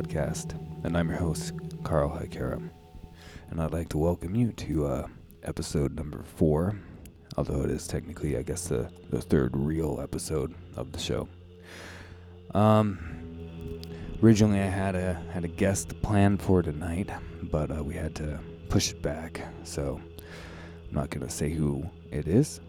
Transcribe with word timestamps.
podcast, 0.00 0.54
and 0.82 0.96
I'm 0.96 1.10
your 1.10 1.18
host, 1.18 1.52
Carl 1.84 2.08
Hikera. 2.08 2.70
And 3.50 3.60
I'd 3.60 3.72
like 3.72 3.90
to 3.90 3.98
welcome 3.98 4.34
you 4.34 4.50
to 4.52 4.86
uh, 4.86 5.06
episode 5.42 5.94
number 5.94 6.22
four, 6.22 6.74
although 7.36 7.60
it 7.64 7.70
is 7.70 7.86
technically, 7.86 8.38
I 8.38 8.42
guess, 8.42 8.68
the, 8.68 8.90
the 9.10 9.20
third 9.20 9.54
real 9.54 10.00
episode 10.02 10.54
of 10.74 10.92
the 10.92 10.98
show. 10.98 11.28
Um, 12.54 13.82
originally, 14.22 14.60
I 14.60 14.68
had 14.68 14.94
a 14.94 15.22
had 15.34 15.44
a 15.44 15.48
guest 15.48 16.00
planned 16.00 16.40
for 16.40 16.62
tonight, 16.62 17.10
but 17.50 17.70
uh, 17.70 17.84
we 17.84 17.92
had 17.92 18.14
to 18.16 18.40
push 18.70 18.92
it 18.92 19.02
back. 19.02 19.42
So 19.64 20.00
I'm 20.88 20.94
not 20.94 21.10
gonna 21.10 21.28
say 21.28 21.50
who 21.50 21.84
it 22.10 22.26
is 22.26 22.62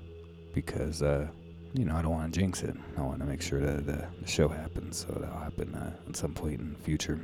because 0.53 1.01
uh, 1.01 1.27
you 1.73 1.85
know, 1.85 1.95
I 1.95 2.01
don't 2.01 2.11
want 2.11 2.33
to 2.33 2.39
jinx 2.39 2.63
it. 2.63 2.75
I 2.97 3.01
want 3.01 3.19
to 3.19 3.25
make 3.25 3.41
sure 3.41 3.61
that 3.61 3.85
the, 3.85 4.05
show 4.25 4.47
happens, 4.47 4.97
so 4.97 5.17
that'll 5.19 5.39
happen 5.39 5.73
uh, 5.73 5.93
at 6.07 6.15
some 6.15 6.33
point 6.33 6.59
in 6.59 6.73
the 6.73 6.79
future. 6.79 7.19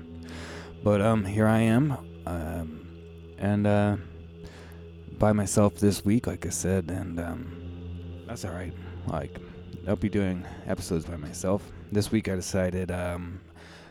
But 0.83 1.01
um, 1.01 1.25
here 1.25 1.47
I 1.47 1.59
am, 1.59 1.97
um, 2.25 2.87
and 3.37 3.67
uh, 3.67 3.97
by 5.17 5.33
myself 5.33 5.75
this 5.75 6.05
week, 6.05 6.27
like 6.27 6.45
I 6.45 6.49
said, 6.49 6.89
and 6.89 7.19
um, 7.19 8.23
that's 8.27 8.45
all 8.45 8.51
right. 8.51 8.73
Like 9.07 9.37
I'll 9.87 9.95
be 9.95 10.09
doing 10.09 10.45
episodes 10.65 11.05
by 11.05 11.17
myself. 11.17 11.63
This 11.91 12.11
week 12.11 12.29
I 12.29 12.35
decided 12.35 12.91
um, 12.91 13.41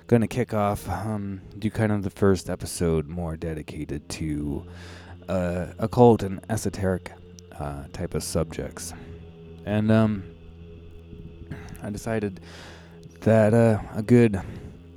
gonna 0.06 0.28
kick 0.28 0.54
off, 0.54 0.88
um, 0.88 1.40
do 1.58 1.70
kind 1.70 1.92
of 1.92 2.02
the 2.02 2.10
first 2.10 2.48
episode 2.48 3.08
more 3.08 3.36
dedicated 3.36 4.08
to 4.10 4.66
uh, 5.28 5.66
occult 5.78 6.22
and 6.22 6.40
esoteric 6.48 7.12
uh, 7.58 7.84
type 7.92 8.14
of 8.14 8.22
subjects, 8.22 8.94
and 9.64 9.90
um 9.90 10.22
I 11.86 11.91
decided 11.91 12.41
that 13.20 13.54
uh, 13.54 13.78
a 13.94 14.02
good 14.02 14.41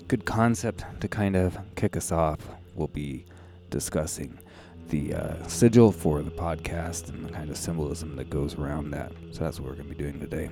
good 0.07 0.25
concept 0.25 0.83
to 1.01 1.07
kind 1.07 1.35
of 1.35 1.55
kick 1.75 1.95
us 1.95 2.11
off 2.11 2.39
will 2.73 2.87
be 2.87 3.25
discussing 3.69 4.39
the 4.89 5.13
uh, 5.13 5.47
sigil 5.47 5.91
for 5.91 6.23
the 6.23 6.31
podcast 6.31 7.09
and 7.09 7.23
the 7.23 7.31
kind 7.31 7.51
of 7.51 7.57
symbolism 7.57 8.15
that 8.15 8.31
goes 8.31 8.55
around 8.55 8.89
that. 8.89 9.11
So 9.31 9.43
that's 9.43 9.59
what 9.59 9.69
we're 9.69 9.75
going 9.75 9.89
to 9.89 9.95
be 9.95 10.03
doing 10.03 10.19
today. 10.19 10.49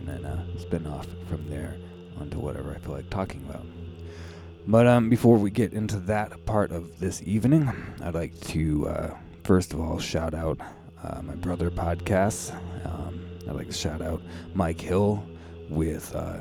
And 0.00 0.06
then 0.06 0.26
uh, 0.26 0.44
spin 0.58 0.86
off 0.86 1.06
from 1.30 1.48
there 1.48 1.74
onto 2.20 2.38
whatever 2.38 2.74
I 2.74 2.78
feel 2.78 2.92
like 2.92 3.08
talking 3.08 3.42
about. 3.48 3.64
But 4.66 4.86
um, 4.86 5.08
before 5.08 5.38
we 5.38 5.50
get 5.50 5.72
into 5.72 5.96
that 6.00 6.44
part 6.44 6.72
of 6.72 7.00
this 7.00 7.22
evening, 7.22 7.72
I'd 8.02 8.12
like 8.12 8.38
to 8.48 8.86
uh, 8.86 9.16
first 9.44 9.72
of 9.72 9.80
all 9.80 9.98
shout 9.98 10.34
out 10.34 10.60
uh, 11.02 11.22
my 11.22 11.36
brother 11.36 11.70
podcasts. 11.70 12.54
Um, 12.84 13.24
I'd 13.48 13.54
like 13.54 13.68
to 13.68 13.72
shout 13.72 14.02
out 14.02 14.20
Mike 14.52 14.82
Hill 14.82 15.24
with 15.68 16.14
uh, 16.14 16.38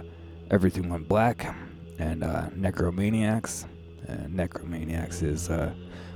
Everything 0.52 0.90
Went 0.90 1.08
Black 1.08 1.56
and 2.00 2.24
uh, 2.24 2.50
Necromaniacs. 2.50 3.66
And 4.08 4.34
Necromaniacs 4.34 5.24
is 5.24 5.50
uh, 5.50 5.74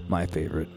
my 0.08 0.26
favorite 0.26 0.70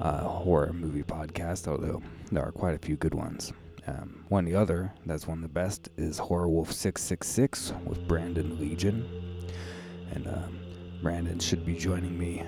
uh, 0.00 0.24
horror 0.24 0.72
movie 0.72 1.02
podcast, 1.02 1.68
although 1.68 2.02
there 2.32 2.44
are 2.44 2.52
quite 2.52 2.74
a 2.74 2.78
few 2.78 2.96
good 2.96 3.14
ones. 3.14 3.52
Um, 3.86 4.24
one 4.28 4.44
the 4.46 4.54
other 4.54 4.92
that's 5.04 5.26
one 5.26 5.38
of 5.38 5.42
the 5.42 5.48
best 5.48 5.90
is 5.98 6.18
Horror 6.18 6.48
Wolf 6.48 6.72
666 6.72 7.74
with 7.84 8.06
Brandon 8.08 8.58
Legion. 8.58 9.06
And 10.12 10.26
um, 10.26 10.58
Brandon 11.02 11.38
should 11.38 11.66
be 11.66 11.74
joining 11.74 12.18
me 12.18 12.42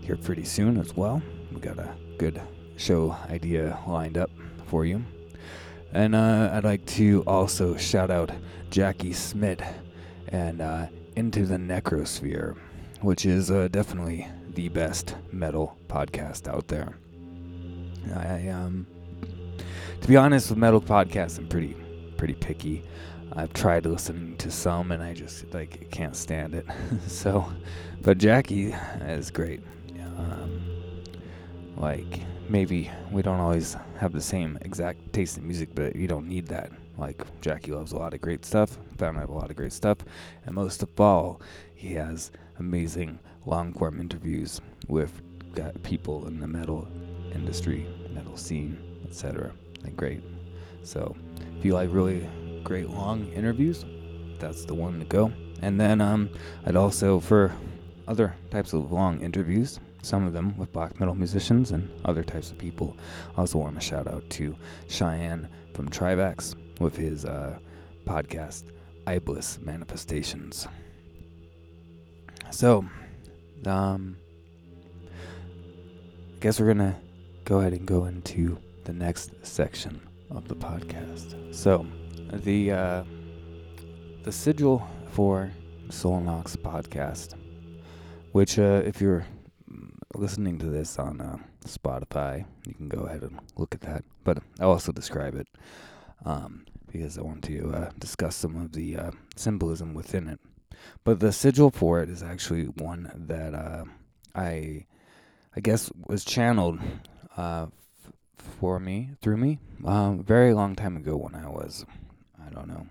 here 0.00 0.16
pretty 0.16 0.44
soon 0.44 0.78
as 0.78 0.94
well. 0.94 1.22
We 1.52 1.60
got 1.60 1.78
a 1.78 1.94
good 2.18 2.40
show 2.76 3.16
idea 3.30 3.78
lined 3.86 4.18
up 4.18 4.30
for 4.66 4.84
you. 4.84 5.02
And 5.96 6.14
uh, 6.14 6.50
I'd 6.52 6.64
like 6.64 6.84
to 6.96 7.24
also 7.26 7.74
shout 7.78 8.10
out 8.10 8.30
Jackie 8.68 9.14
Smith 9.14 9.62
and 10.28 10.60
uh, 10.60 10.88
Into 11.16 11.46
the 11.46 11.56
Necrosphere, 11.56 12.54
which 13.00 13.24
is 13.24 13.50
uh, 13.50 13.68
definitely 13.68 14.28
the 14.50 14.68
best 14.68 15.16
metal 15.32 15.78
podcast 15.88 16.48
out 16.48 16.68
there. 16.68 16.98
I 18.14 18.48
um, 18.48 18.86
to 20.02 20.06
be 20.06 20.18
honest, 20.18 20.50
with 20.50 20.58
metal 20.58 20.82
podcasts, 20.82 21.38
I'm 21.38 21.48
pretty 21.48 21.74
pretty 22.18 22.34
picky. 22.34 22.84
I've 23.32 23.54
tried 23.54 23.86
listening 23.86 24.36
to 24.36 24.50
some, 24.50 24.92
and 24.92 25.02
I 25.02 25.14
just 25.14 25.54
like 25.54 25.90
can't 25.90 26.14
stand 26.14 26.54
it. 26.54 26.66
so, 27.06 27.50
but 28.02 28.18
Jackie 28.18 28.74
is 29.06 29.30
great. 29.30 29.62
Um, 30.18 30.60
like 31.78 32.20
maybe 32.48 32.90
we 33.10 33.22
don't 33.22 33.40
always 33.40 33.76
have 33.98 34.12
the 34.12 34.20
same 34.20 34.58
exact 34.62 35.12
taste 35.12 35.38
in 35.38 35.46
music, 35.46 35.70
but 35.74 35.96
you 35.96 36.06
don't 36.06 36.28
need 36.28 36.46
that. 36.48 36.70
Like 36.98 37.22
Jackie 37.40 37.72
loves 37.72 37.92
a 37.92 37.96
lot 37.96 38.14
of 38.14 38.20
great 38.20 38.44
stuff. 38.44 38.78
Found 38.98 39.18
I 39.18 39.20
have 39.20 39.30
a 39.30 39.34
lot 39.34 39.50
of 39.50 39.56
great 39.56 39.72
stuff, 39.72 39.98
and 40.44 40.54
most 40.54 40.82
of 40.82 41.00
all, 41.00 41.40
he 41.74 41.94
has 41.94 42.30
amazing 42.58 43.18
long 43.44 43.72
form 43.72 44.00
interviews 44.00 44.60
with 44.88 45.22
people 45.82 46.26
in 46.26 46.40
the 46.40 46.46
metal 46.46 46.86
industry, 47.34 47.86
metal 48.12 48.36
scene, 48.36 48.78
etc. 49.06 49.52
And 49.84 49.96
great. 49.96 50.22
So 50.82 51.16
if 51.58 51.64
you 51.64 51.74
like 51.74 51.88
really 51.92 52.28
great 52.62 52.90
long 52.90 53.26
interviews, 53.32 53.84
that's 54.38 54.64
the 54.64 54.74
one 54.74 54.98
to 54.98 55.04
go. 55.04 55.32
And 55.62 55.80
then 55.80 56.00
um, 56.00 56.30
I'd 56.66 56.76
also 56.76 57.20
for 57.20 57.52
other 58.06 58.34
types 58.50 58.72
of 58.72 58.92
long 58.92 59.20
interviews, 59.20 59.80
some 60.06 60.24
of 60.24 60.32
them 60.32 60.56
with 60.56 60.72
black 60.72 61.00
metal 61.00 61.16
musicians 61.16 61.72
and 61.72 61.90
other 62.04 62.22
types 62.22 62.52
of 62.52 62.58
people. 62.58 62.96
I 63.36 63.40
also 63.40 63.58
want 63.58 63.74
to 63.74 63.80
shout 63.80 64.06
out 64.06 64.28
to 64.30 64.54
Shayan 64.88 65.48
from 65.74 65.88
Trivax 65.88 66.54
with 66.80 66.96
his 66.96 67.24
uh, 67.24 67.58
podcast, 68.06 68.70
Iblis 69.08 69.58
Manifestations. 69.60 70.68
So, 72.50 72.86
um, 73.66 74.16
I 75.06 76.38
guess 76.38 76.60
we're 76.60 76.72
going 76.72 76.92
to 76.92 76.96
go 77.44 77.58
ahead 77.58 77.72
and 77.72 77.84
go 77.84 78.04
into 78.04 78.58
the 78.84 78.92
next 78.92 79.32
section 79.44 80.00
of 80.30 80.46
the 80.46 80.54
podcast. 80.54 81.52
So, 81.52 81.84
the 82.32 82.70
uh, 82.70 83.04
the 84.22 84.30
sigil 84.30 84.86
for 85.10 85.50
Soul 85.90 86.20
podcast, 86.20 87.34
which, 88.32 88.58
uh, 88.58 88.82
if 88.84 89.00
you're 89.00 89.26
listening 90.14 90.58
to 90.58 90.66
this 90.66 90.98
on 90.98 91.20
uh, 91.20 91.38
Spotify, 91.64 92.44
you 92.66 92.74
can 92.74 92.88
go 92.88 93.00
ahead 93.00 93.22
and 93.22 93.38
look 93.56 93.74
at 93.74 93.80
that. 93.82 94.04
But 94.24 94.38
I'll 94.60 94.70
also 94.70 94.92
describe 94.92 95.34
it 95.34 95.48
um, 96.24 96.64
because 96.90 97.18
I 97.18 97.22
want 97.22 97.42
to 97.44 97.72
uh, 97.72 97.90
discuss 97.98 98.36
some 98.36 98.56
of 98.56 98.72
the 98.72 98.96
uh, 98.96 99.10
symbolism 99.34 99.94
within 99.94 100.28
it. 100.28 100.40
But 101.04 101.20
the 101.20 101.32
sigil 101.32 101.70
for 101.70 102.00
it 102.00 102.08
is 102.08 102.22
actually 102.22 102.64
one 102.64 103.10
that 103.14 103.54
uh, 103.54 103.84
I, 104.34 104.86
I 105.54 105.60
guess, 105.60 105.90
was 106.06 106.24
channeled 106.24 106.78
uh, 107.36 107.66
f- 108.04 108.12
for 108.60 108.78
me 108.78 109.10
through 109.20 109.38
me 109.38 109.58
um, 109.84 110.22
very 110.22 110.52
long 110.54 110.74
time 110.74 110.96
ago 110.96 111.16
when 111.16 111.34
I 111.34 111.48
was, 111.48 111.84
I 112.44 112.50
don't 112.50 112.68
know, 112.68 112.86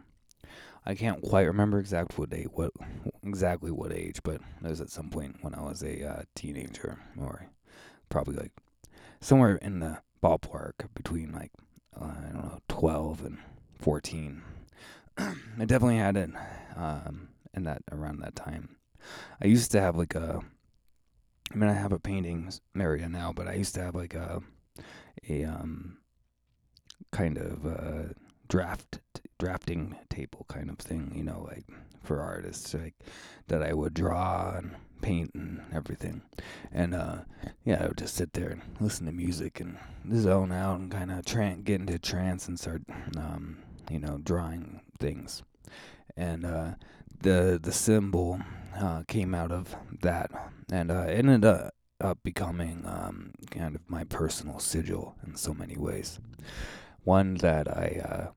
I 0.85 0.93
can't 0.93 1.21
quite 1.21 1.47
remember 1.47 1.79
exactly 1.79 2.45
what 2.53 2.71
what 2.73 2.87
exactly 3.23 3.71
what 3.71 3.91
age, 3.91 4.21
but 4.23 4.35
it 4.35 4.69
was 4.69 4.81
at 4.81 4.89
some 4.89 5.09
point 5.09 5.37
when 5.41 5.55
I 5.55 5.61
was 5.61 5.81
a 5.81 6.07
uh, 6.07 6.23
teenager, 6.35 6.99
or 7.17 7.47
probably 8.09 8.35
like 8.35 8.51
somewhere 9.19 9.55
in 9.55 9.79
the 9.79 9.99
ballpark 10.23 10.73
between 10.93 11.31
like 11.31 11.51
uh, 11.99 12.05
I 12.05 12.31
don't 12.31 12.43
know, 12.43 12.59
twelve 12.67 13.25
and 13.25 13.39
fourteen. 13.79 14.43
I 15.17 15.33
definitely 15.59 15.97
had 15.97 16.17
it 16.17 16.29
um, 16.75 17.29
in 17.53 17.63
that 17.63 17.81
around 17.91 18.19
that 18.19 18.35
time. 18.35 18.75
I 19.41 19.47
used 19.47 19.71
to 19.71 19.81
have 19.81 19.95
like 19.95 20.13
a. 20.15 20.41
I 21.51 21.55
mean, 21.55 21.69
I 21.69 21.73
have 21.73 21.91
a 21.91 21.99
painting 21.99 22.51
area 22.77 23.07
now, 23.07 23.31
but 23.33 23.47
I 23.47 23.53
used 23.53 23.75
to 23.75 23.81
have 23.81 23.95
like 23.95 24.13
a 24.13 24.41
a 25.29 25.45
um 25.45 25.97
kind 27.11 27.37
of 27.37 27.65
uh, 27.65 28.13
draft 28.47 28.99
drafting 29.37 29.95
table 30.09 30.45
kind 30.47 30.69
of 30.69 30.77
thing, 30.77 31.11
you 31.15 31.23
know, 31.23 31.45
like 31.49 31.65
for 32.03 32.21
artists, 32.21 32.73
like 32.73 32.95
that 33.47 33.61
I 33.61 33.73
would 33.73 33.93
draw 33.93 34.55
and 34.55 34.75
paint 35.01 35.31
and 35.33 35.61
everything. 35.73 36.21
And 36.71 36.95
uh, 36.95 37.17
yeah, 37.63 37.83
I 37.83 37.87
would 37.87 37.97
just 37.97 38.15
sit 38.15 38.33
there 38.33 38.49
and 38.49 38.61
listen 38.79 39.05
to 39.07 39.11
music 39.11 39.59
and 39.59 39.77
zone 40.13 40.51
out 40.51 40.79
and 40.79 40.91
kind 40.91 41.11
of 41.11 41.25
tra- 41.25 41.57
get 41.63 41.81
into 41.81 41.99
trance 41.99 42.47
and 42.47 42.59
start, 42.59 42.83
um, 43.17 43.57
you 43.89 43.99
know, 43.99 44.19
drawing 44.23 44.81
things. 44.99 45.43
And 46.15 46.45
uh, 46.45 46.75
the 47.21 47.59
the 47.61 47.71
symbol 47.71 48.39
uh, 48.77 49.03
came 49.07 49.35
out 49.35 49.51
of 49.51 49.75
that, 50.01 50.31
and 50.71 50.91
uh, 50.91 51.05
ended 51.07 51.45
up, 51.45 51.73
up 51.99 52.19
becoming 52.23 52.83
um, 52.85 53.31
kind 53.51 53.75
of 53.75 53.81
my 53.87 54.03
personal 54.05 54.59
sigil 54.59 55.15
in 55.25 55.35
so 55.35 55.53
many 55.53 55.77
ways. 55.77 56.19
One 57.05 57.35
that 57.35 57.67
I 57.69 58.01
uh, 58.03 58.31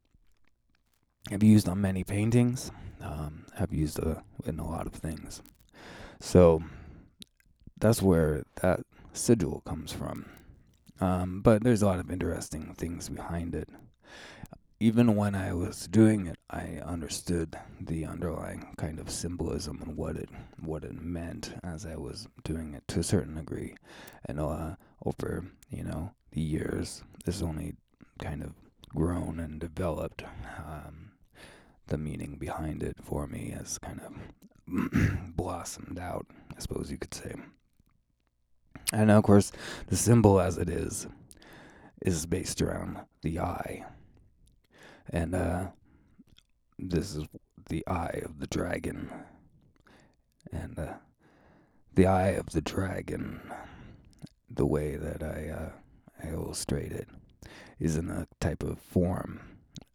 have 1.31 1.43
used 1.43 1.69
on 1.69 1.81
many 1.81 2.05
paintings. 2.05 2.71
Um, 3.01 3.47
have 3.57 3.73
used 3.73 3.99
uh, 4.01 4.17
in 4.45 4.59
a 4.59 4.69
lot 4.69 4.87
of 4.87 4.93
things. 4.93 5.43
So 6.21 6.63
that's 7.79 8.03
where 8.03 8.45
that 8.63 8.81
sigil 9.13 9.63
comes 9.67 9.93
from. 9.93 10.27
Um, 11.01 11.43
but 11.43 11.63
there's 11.63 11.83
a 11.83 11.87
lot 11.87 12.01
of 12.01 12.11
interesting 12.11 12.75
things 12.75 13.09
behind 13.09 13.55
it. 13.55 13.69
even 14.81 15.17
when 15.17 15.35
I 15.35 15.53
was 15.53 15.89
doing 15.89 16.27
it, 16.27 16.39
I 16.51 16.81
understood 16.85 17.59
the 17.81 18.05
underlying 18.07 18.75
kind 18.77 19.01
of 19.01 19.11
symbolism 19.11 19.81
and 19.83 19.97
what 19.97 20.17
it 20.17 20.29
what 20.61 20.85
it 20.85 21.01
meant 21.01 21.53
as 21.65 21.85
I 21.85 21.97
was 21.97 22.29
doing 22.45 22.75
it 22.75 22.87
to 22.89 23.01
a 23.01 23.05
certain 23.05 23.35
degree, 23.35 23.75
and 24.27 24.39
uh, 24.39 24.77
over 25.05 25.45
you 25.71 25.83
know 25.85 26.13
the 26.33 26.41
years, 26.41 27.03
this 27.25 27.43
only 27.43 27.75
kind 28.19 28.43
of 28.43 28.55
grown 28.89 29.39
and 29.41 29.61
developed. 29.61 30.25
Um, 30.59 31.13
the 31.87 31.99
meaning 31.99 32.37
behind 32.39 32.83
it 32.83 32.97
for 33.03 33.27
me 33.27 33.55
has 33.57 33.79
kind 33.79 34.01
of 34.01 34.15
blossomed 35.37 35.99
out, 35.99 36.27
I 36.57 36.61
suppose 36.61 36.91
you 36.91 36.99
could 36.99 37.15
say. 37.15 37.35
And 38.93 39.11
of 39.11 39.23
course, 39.23 39.53
the 39.89 39.97
symbol 39.97 40.41
as 40.41 40.59
it 40.59 40.69
is 40.69 41.07
is 42.03 42.27
based 42.27 42.63
around 42.63 42.99
the 43.23 43.41
eye. 43.41 43.85
And 45.11 45.35
uh, 45.35 45.69
this 46.79 47.15
is 47.15 47.25
the 47.69 47.87
eye 47.87 48.23
of 48.25 48.39
the 48.39 48.47
dragon. 48.47 49.11
And 50.53 50.79
uh, 50.79 50.95
the 51.95 52.07
eye 52.07 52.31
of 52.31 52.51
the 52.51 52.63
dragon, 52.63 53.41
the 54.51 54.67
way 54.67 54.97
that 54.97 55.23
I, 55.23 55.49
uh, 55.51 55.71
I 56.23 56.33
illustrate 56.33 56.93
it, 56.93 57.09
is 57.79 57.97
in 57.97 58.11
a 58.11 58.27
type 58.41 58.63
of 58.63 58.79
form 58.79 59.41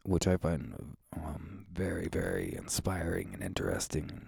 which 0.03 0.27
I 0.27 0.37
find 0.37 0.95
um, 1.15 1.65
very, 1.73 2.07
very 2.07 2.53
inspiring 2.55 3.31
and 3.33 3.43
interesting. 3.43 4.27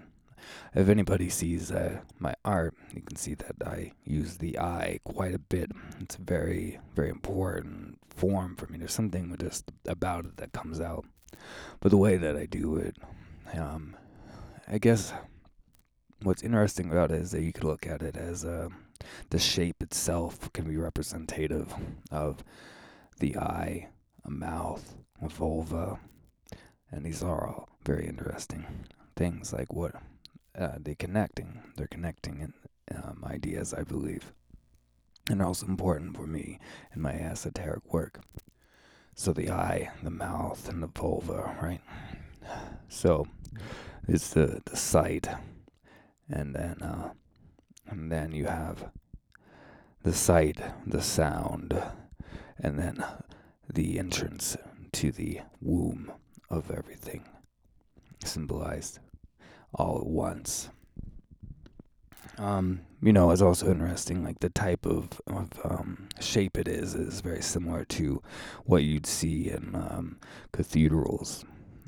If 0.73 0.89
anybody 0.89 1.29
sees 1.29 1.71
uh, 1.71 1.99
my 2.19 2.35
art, 2.45 2.75
you 2.93 3.01
can 3.01 3.17
see 3.17 3.33
that 3.35 3.55
I 3.65 3.91
use 4.05 4.37
the 4.37 4.59
eye 4.59 4.99
quite 5.03 5.33
a 5.33 5.39
bit. 5.39 5.71
It's 5.99 6.15
a 6.15 6.21
very, 6.21 6.79
very 6.95 7.09
important 7.09 7.97
form 8.09 8.55
for 8.55 8.67
me. 8.67 8.77
There's 8.77 8.93
something 8.93 9.35
just 9.39 9.71
about 9.85 10.25
it 10.25 10.37
that 10.37 10.53
comes 10.53 10.79
out. 10.79 11.05
But 11.79 11.89
the 11.89 11.97
way 11.97 12.17
that 12.17 12.37
I 12.37 12.45
do 12.45 12.77
it, 12.77 12.97
um, 13.53 13.97
I 14.67 14.77
guess 14.77 15.13
what's 16.21 16.43
interesting 16.43 16.91
about 16.91 17.11
it 17.11 17.21
is 17.21 17.31
that 17.31 17.41
you 17.41 17.51
could 17.51 17.63
look 17.63 17.87
at 17.87 18.01
it 18.01 18.15
as 18.15 18.45
uh, 18.45 18.69
the 19.31 19.39
shape 19.39 19.81
itself 19.81 20.51
can 20.53 20.65
be 20.65 20.77
representative 20.77 21.73
of 22.11 22.43
the 23.19 23.37
eye, 23.37 23.89
a 24.23 24.29
mouth, 24.29 24.95
a 25.21 25.29
vulva, 25.29 25.99
and 26.91 27.05
these 27.05 27.23
are 27.23 27.47
all 27.47 27.69
very 27.85 28.07
interesting 28.07 28.65
things. 29.15 29.53
Like 29.53 29.73
what 29.73 29.95
uh, 30.57 30.77
they 30.79 30.95
connecting, 30.95 31.61
they're 31.75 31.87
connecting 31.87 32.39
in, 32.39 32.53
um, 32.95 33.23
ideas, 33.25 33.73
I 33.73 33.83
believe, 33.83 34.31
and 35.29 35.41
also 35.41 35.65
important 35.65 36.15
for 36.15 36.27
me 36.27 36.59
in 36.95 37.01
my 37.01 37.13
esoteric 37.13 37.93
work. 37.93 38.21
So 39.15 39.31
the 39.31 39.49
eye, 39.49 39.91
the 40.03 40.11
mouth, 40.11 40.67
and 40.67 40.83
the 40.83 40.87
vulva, 40.87 41.55
right? 41.61 41.81
So 42.89 43.27
it's 44.07 44.29
the 44.29 44.61
the 44.65 44.77
sight, 44.77 45.27
and 46.29 46.53
then 46.53 46.81
uh, 46.81 47.11
and 47.87 48.11
then 48.11 48.31
you 48.33 48.45
have 48.45 48.91
the 50.03 50.13
sight, 50.13 50.61
the 50.85 51.01
sound, 51.01 51.81
and 52.59 52.79
then 52.79 53.03
the 53.71 53.99
entrance 53.99 54.57
to 54.93 55.11
the 55.11 55.41
womb 55.61 56.11
of 56.49 56.71
everything, 56.71 57.25
symbolized 58.23 58.99
all 59.73 59.99
at 59.99 60.07
once. 60.07 60.69
Um, 62.37 62.81
you 63.01 63.13
know, 63.13 63.31
it's 63.31 63.41
also 63.41 63.71
interesting, 63.71 64.23
like 64.23 64.39
the 64.39 64.49
type 64.49 64.85
of, 64.85 65.21
of 65.27 65.49
um, 65.63 66.09
shape 66.19 66.57
it 66.57 66.67
is 66.67 66.95
is 66.95 67.21
very 67.21 67.41
similar 67.41 67.85
to 67.85 68.21
what 68.65 68.83
you'd 68.83 69.05
see 69.05 69.49
in 69.49 69.75
um, 69.75 70.19
cathedrals. 70.51 71.45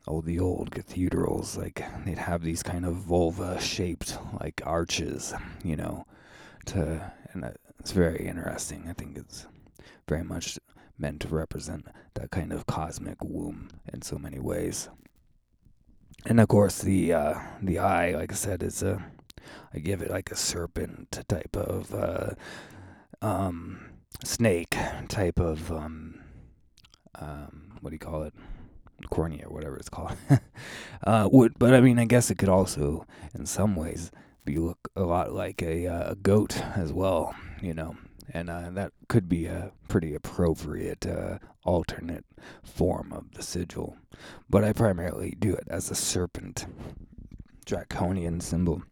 Oh, 0.07 0.21
the 0.21 0.39
old 0.39 0.71
cathedrals, 0.71 1.57
like 1.57 1.83
they'd 2.05 2.17
have 2.17 2.41
these 2.41 2.63
kind 2.63 2.85
of 2.85 2.95
vulva 2.95 3.59
shaped 3.59 4.17
like 4.39 4.61
arches, 4.65 5.33
you 5.65 5.75
know, 5.75 6.05
to, 6.67 7.11
and 7.33 7.53
it's 7.79 7.91
very 7.91 8.25
interesting. 8.25 8.85
I 8.89 8.93
think 8.93 9.17
it's 9.17 9.47
very 10.07 10.23
much 10.23 10.59
meant 10.97 11.21
to 11.21 11.27
represent 11.27 11.85
that 12.15 12.31
kind 12.31 12.51
of 12.51 12.65
cosmic 12.65 13.23
womb 13.23 13.69
in 13.91 14.01
so 14.01 14.17
many 14.17 14.39
ways. 14.39 14.89
And 16.25 16.39
of 16.39 16.47
course, 16.47 16.79
the 16.79 17.13
uh, 17.13 17.39
the 17.61 17.79
eye, 17.79 18.11
like 18.15 18.31
I 18.31 18.35
said, 18.35 18.63
is 18.63 18.81
a 18.81 19.05
I 19.73 19.79
give 19.79 20.01
it 20.01 20.09
like 20.09 20.31
a 20.31 20.35
serpent 20.35 21.23
type 21.27 21.55
of 21.55 21.93
uh, 21.93 22.29
um, 23.21 23.91
snake 24.23 24.75
type 25.07 25.39
of 25.39 25.71
um, 25.71 26.21
um, 27.15 27.77
what 27.81 27.91
do 27.91 27.95
you 27.95 27.99
call 27.99 28.23
it? 28.23 28.33
Cornea 29.11 29.45
or 29.45 29.53
whatever 29.53 29.77
it's 29.77 29.89
called. 29.89 30.17
uh, 31.03 31.29
would, 31.31 31.59
but 31.59 31.73
I 31.73 31.81
mean, 31.81 31.99
I 31.99 32.05
guess 32.05 32.31
it 32.31 32.39
could 32.39 32.49
also, 32.49 33.05
in 33.35 33.45
some 33.45 33.75
ways, 33.75 34.11
be 34.43 34.57
look 34.57 34.89
a 34.95 35.03
lot 35.03 35.33
like 35.33 35.61
a, 35.61 35.85
uh, 35.85 36.11
a 36.11 36.15
goat 36.15 36.59
as 36.75 36.91
well. 36.91 37.35
You 37.61 37.75
know, 37.75 37.95
and 38.33 38.49
uh, 38.49 38.69
that 38.71 38.91
could 39.07 39.29
be 39.29 39.45
a 39.45 39.71
pretty 39.87 40.13
appropriate 40.13 41.05
uh, 41.05 41.39
alternate 41.63 42.25
form 42.63 43.11
of 43.13 43.33
the 43.33 43.43
sigil. 43.43 43.97
But 44.49 44.63
I 44.63 44.73
primarily 44.73 45.35
do 45.37 45.53
it 45.53 45.67
as 45.67 45.89
a 45.89 45.95
serpent, 45.95 46.65
draconian 47.65 48.41
symbol. 48.41 48.83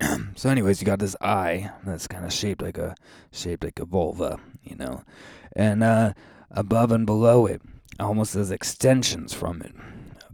so, 0.36 0.50
anyways, 0.50 0.80
you 0.80 0.86
got 0.86 0.98
this 0.98 1.16
eye 1.20 1.70
that's 1.84 2.06
kind 2.06 2.24
of 2.24 2.32
shaped 2.32 2.62
like 2.62 2.78
a 2.78 2.94
shaped 3.32 3.64
like 3.64 3.78
a 3.78 3.84
vulva, 3.84 4.38
you 4.62 4.76
know, 4.76 5.04
and 5.54 5.82
uh, 5.82 6.12
above 6.50 6.92
and 6.92 7.06
below 7.06 7.46
it, 7.46 7.62
almost 7.98 8.34
as 8.34 8.50
extensions 8.50 9.32
from 9.34 9.60
it, 9.62 9.74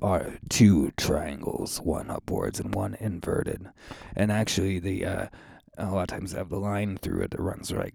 are 0.00 0.38
two 0.48 0.92
triangles, 0.96 1.80
one 1.80 2.10
upwards 2.10 2.60
and 2.60 2.74
one 2.74 2.96
inverted, 3.00 3.68
and 4.14 4.30
actually 4.30 4.78
the 4.78 5.04
uh, 5.04 5.26
a 5.76 5.90
lot 5.90 6.02
of 6.02 6.08
times 6.08 6.32
they 6.32 6.38
have 6.38 6.48
the 6.48 6.58
line 6.58 6.96
through 6.96 7.22
it 7.22 7.30
that 7.30 7.40
runs 7.40 7.72
right 7.72 7.94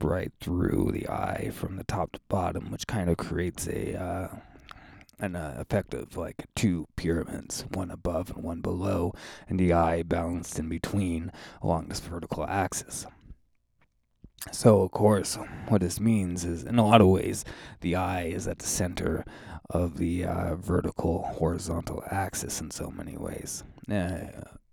right 0.00 0.32
through 0.40 0.90
the 0.92 1.08
eye 1.08 1.50
from 1.52 1.76
the 1.76 1.84
top 1.84 2.12
to 2.12 2.20
bottom, 2.28 2.70
which 2.70 2.86
kind 2.86 3.08
of 3.08 3.16
creates 3.16 3.66
a 3.66 4.00
uh, 4.00 4.28
an 5.18 5.34
uh, 5.34 5.56
effect 5.58 5.94
of 5.94 6.16
like 6.16 6.46
two 6.54 6.86
pyramids, 6.96 7.64
one 7.72 7.90
above 7.90 8.30
and 8.30 8.44
one 8.44 8.60
below, 8.60 9.14
and 9.48 9.58
the 9.58 9.72
eye 9.72 10.02
balanced 10.02 10.58
in 10.58 10.68
between 10.68 11.32
along 11.62 11.88
this 11.88 12.00
vertical 12.00 12.44
axis. 12.46 13.06
So, 14.52 14.82
of 14.82 14.92
course, 14.92 15.36
what 15.68 15.80
this 15.80 15.98
means 15.98 16.44
is, 16.44 16.62
in 16.62 16.78
a 16.78 16.86
lot 16.86 17.00
of 17.00 17.08
ways, 17.08 17.44
the 17.80 17.96
eye 17.96 18.24
is 18.24 18.46
at 18.46 18.58
the 18.58 18.66
center 18.66 19.24
of 19.70 19.96
the 19.96 20.24
uh, 20.24 20.54
vertical 20.56 21.22
horizontal 21.22 22.04
axis 22.10 22.60
in 22.60 22.70
so 22.70 22.90
many 22.90 23.16
ways. 23.16 23.64
Uh, 23.90 24.26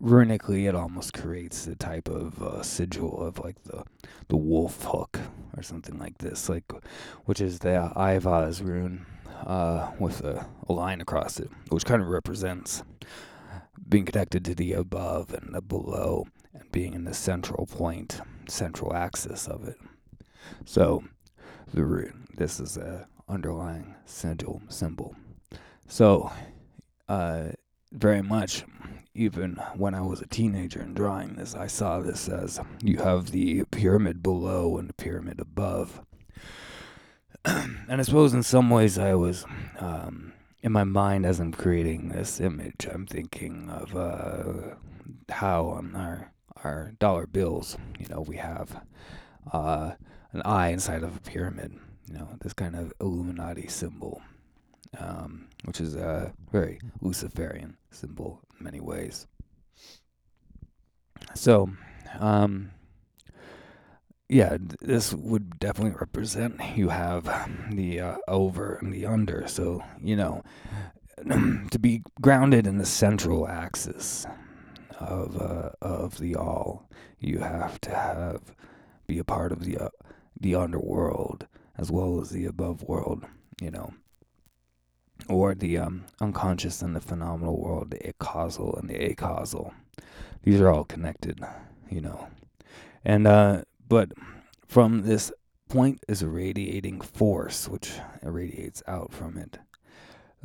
runically, 0.04 0.68
it 0.68 0.76
almost 0.76 1.14
creates 1.14 1.66
the 1.66 1.76
type 1.76 2.10
of 2.10 2.42
uh, 2.42 2.62
sigil 2.62 3.22
of 3.22 3.40
like 3.40 3.64
the 3.64 3.84
the 4.28 4.38
wolf 4.38 4.84
hook 4.84 5.20
or 5.56 5.64
something 5.64 5.98
like 5.98 6.18
this, 6.18 6.50
like 6.50 6.66
which 7.26 7.40
is 7.40 7.60
the 7.60 7.92
Eihwaz 7.96 8.62
rune 8.62 9.06
uh, 9.46 9.92
with 10.00 10.22
a, 10.24 10.46
a 10.68 10.74
line 10.74 11.02
across 11.02 11.40
it, 11.40 11.50
which 11.70 11.86
kind 11.86 12.02
of 12.02 12.10
represents 12.10 12.84
being 13.88 14.06
connected 14.06 14.46
to 14.46 14.56
the 14.56 14.74
above 14.74 15.34
and 15.34 15.54
the 15.54 15.62
below, 15.62 16.26
and 16.54 16.72
being 16.72 16.94
in 16.94 17.06
the 17.06 17.14
central 17.14 17.66
point, 17.66 18.22
central 18.48 18.94
axis 18.94 19.48
of 19.48 19.68
it. 19.68 19.78
So, 20.66 21.04
the 21.74 21.86
rune. 21.86 22.28
This 22.36 22.60
is 22.60 22.78
a 22.78 23.08
underlying 23.30 23.96
sigil 24.06 24.62
symbol. 24.68 25.16
So, 25.88 26.32
uh, 27.08 27.50
very 27.92 28.22
much 28.22 28.64
even 29.16 29.56
when 29.76 29.94
I 29.94 30.02
was 30.02 30.22
a 30.22 30.28
teenager 30.28 30.82
and 30.82 30.96
drawing 30.96 31.36
this, 31.36 31.54
I 31.56 31.68
saw 31.68 32.00
this 32.00 32.28
as 32.28 32.60
you 32.82 32.98
have 32.98 33.32
the 33.32 33.64
pyramid 33.66 34.24
below 34.24 34.78
and 34.78 34.90
the 34.90 34.94
pyramid 34.94 35.40
above. 35.40 36.02
and 37.46 37.86
I 37.90 38.02
suppose 38.02 38.34
in 38.34 38.44
some 38.44 38.70
ways 38.70 38.98
I 38.98 39.14
was, 39.14 39.46
um, 39.80 40.34
in 40.62 40.72
my 40.72 40.84
mind 40.84 41.26
as 41.26 41.40
I'm 41.40 41.52
creating 41.52 42.10
this 42.10 42.40
image, 42.40 42.88
I'm 42.92 43.06
thinking 43.06 43.70
of 43.70 43.96
uh, 43.96 44.76
how 45.30 45.66
on 45.66 45.96
our, 45.96 46.32
our 46.64 46.94
dollar 46.98 47.28
bills, 47.28 47.78
you 48.00 48.08
know, 48.08 48.22
we 48.22 48.38
have 48.38 48.82
uh, 49.52 49.92
an 50.32 50.42
eye 50.44 50.70
inside 50.70 51.04
of 51.04 51.16
a 51.16 51.22
pyramid, 51.22 51.74
you 52.08 52.16
know, 52.16 52.30
this 52.42 52.54
kind 52.54 52.76
of 52.76 52.92
Illuminati 53.00 53.68
symbol. 53.68 54.22
Um, 55.00 55.48
which 55.66 55.82
is 55.82 55.96
a 55.96 56.34
very 56.52 56.80
Luciferian 57.02 57.78
symbol 57.90 58.42
many 58.64 58.80
ways. 58.80 59.28
So, 61.36 61.70
um, 62.20 62.72
yeah, 64.30 64.58
this 64.82 65.14
would 65.14 65.60
definitely 65.60 65.96
represent 66.00 66.60
you 66.76 66.90
have 66.90 67.26
the 67.72 68.00
uh, 68.00 68.18
over 68.28 68.76
and 68.76 68.94
the 68.94 69.06
under. 69.06 69.48
So, 69.48 69.84
you 70.02 70.16
know, 70.16 70.44
to 71.72 71.80
be 71.80 72.02
grounded 72.22 72.66
in 72.66 72.78
the 72.78 72.86
central 72.86 73.48
axis 73.48 74.26
of 75.00 75.40
uh, 75.40 75.70
of 75.82 76.18
the 76.18 76.36
all, 76.36 76.90
you 77.20 77.40
have 77.40 77.80
to 77.82 77.92
have 77.92 78.56
be 79.08 79.20
a 79.20 79.24
part 79.24 79.52
of 79.52 79.66
the 79.66 79.78
uh, 79.78 79.90
the 80.40 80.56
underworld 80.56 81.48
as 81.78 81.92
well 81.92 82.22
as 82.22 82.30
the 82.30 82.46
above 82.46 82.84
world. 82.84 83.26
You 83.62 83.72
know, 83.72 83.94
or 85.30 85.56
the 85.56 85.78
um, 85.78 86.06
unconscious 86.20 86.82
and 86.82 86.96
the 86.96 87.02
phenomenal 87.02 87.60
world, 87.60 87.92
the 87.92 88.14
causal 88.20 88.76
and 88.76 88.90
the 88.90 89.12
acausal. 89.12 89.74
These 90.44 90.60
are 90.60 90.70
all 90.70 90.84
connected, 90.84 91.40
you 91.90 92.02
know. 92.02 92.28
And 93.06 93.28
uh, 93.28 93.64
but 93.88 94.12
from 94.68 95.04
this 95.04 95.32
point 95.70 96.04
is 96.08 96.22
a 96.22 96.28
radiating 96.28 97.02
force 97.02 97.68
which 97.68 97.94
irradiates 98.22 98.84
out 98.88 99.14
from 99.14 99.38
it. 99.38 99.60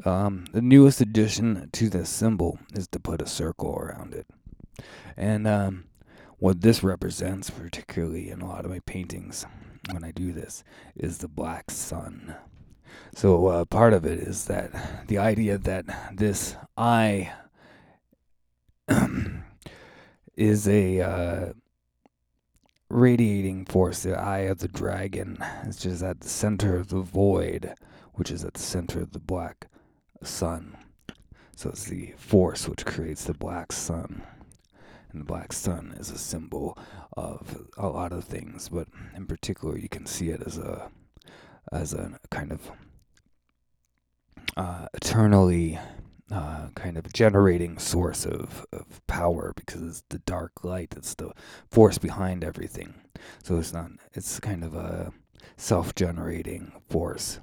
Um, 0.04 0.47
the 0.52 0.62
newest 0.62 1.00
addition 1.00 1.68
to 1.73 1.88
this 1.88 2.08
symbol 2.08 2.58
is 2.75 2.87
to 2.88 3.00
put 3.00 3.20
a 3.20 3.26
circle 3.26 3.76
around 3.76 4.14
it. 4.14 4.26
And 5.16 5.47
um, 5.47 5.85
what 6.38 6.61
this 6.61 6.85
represents, 6.85 7.50
particularly 7.50 8.30
in 8.30 8.40
a 8.40 8.47
lot 8.47 8.64
of 8.64 8.70
my 8.70 8.80
paintings 8.87 9.44
when 9.90 10.04
I 10.04 10.12
do 10.12 10.32
this, 10.32 10.62
is 10.94 11.18
the 11.18 11.28
black 11.28 11.70
sun. 11.70 12.37
So 13.14 13.47
uh, 13.49 13.64
part 13.64 13.92
of 13.92 14.04
it 14.04 14.18
is 14.18 14.45
that 14.47 15.07
the 15.09 15.18
idea 15.18 15.59
that 15.59 16.16
this 16.16 16.57
eye 16.76 17.33
is 20.37 20.68
a 20.68 21.00
uh, 21.00 21.52
radiating 22.88 23.64
force, 23.66 24.02
the 24.02 24.18
eye 24.18 24.40
of 24.40 24.59
the 24.59 24.68
dragon, 24.68 25.38
which 25.64 25.76
is 25.76 25.83
just 25.83 26.02
at 26.02 26.21
the 26.21 26.28
center 26.28 26.76
of 26.76 26.88
the 26.88 27.00
void, 27.00 27.75
which 28.14 28.30
is 28.30 28.45
at 28.45 28.54
the 28.54 28.61
center 28.61 29.00
of 29.00 29.12
the 29.12 29.18
black 29.18 29.66
sun. 30.23 30.76
So 31.57 31.71
it's 31.71 31.85
the 31.85 32.14
force 32.16 32.68
which 32.68 32.87
creates 32.87 33.25
the 33.25 33.35
black 33.35 33.73
sun. 33.73 34.23
And 35.11 35.23
the 35.23 35.25
black 35.25 35.52
sun 35.52 35.95
is 35.99 36.11
a 36.11 36.18
symbol 36.18 36.78
of 37.16 37.66
a 37.76 37.88
lot 37.88 38.12
of 38.12 38.25
things, 38.25 38.68
but 38.68 38.88
in 39.16 39.26
particular, 39.26 39.76
you 39.76 39.88
can 39.88 40.07
see 40.07 40.30
it 40.30 40.42
as 40.47 40.59
a 40.59 40.90
as 41.73 41.93
a 41.93 42.19
kind 42.31 42.53
of 42.53 42.71
uh, 44.57 44.87
eternally 44.95 45.79
uh, 46.31 46.69
kind 46.75 46.97
of 46.97 47.11
generating 47.13 47.79
source 47.79 48.27
of, 48.27 48.67
of 48.73 49.07
power 49.07 49.53
because 49.57 49.83
it's 49.83 50.03
the 50.11 50.19
dark 50.21 50.63
light 50.63 50.91
that's 50.91 51.15
the 51.15 51.33
force 51.71 51.99
behind 51.99 52.45
everything. 52.45 52.95
So 53.43 53.59
it's 53.59 53.73
not, 53.73 53.91
it's 54.13 54.39
kind 54.41 54.63
of 54.63 54.75
a 54.75 55.13
self 55.57 55.95
generating 55.95 56.73
force. 56.89 57.41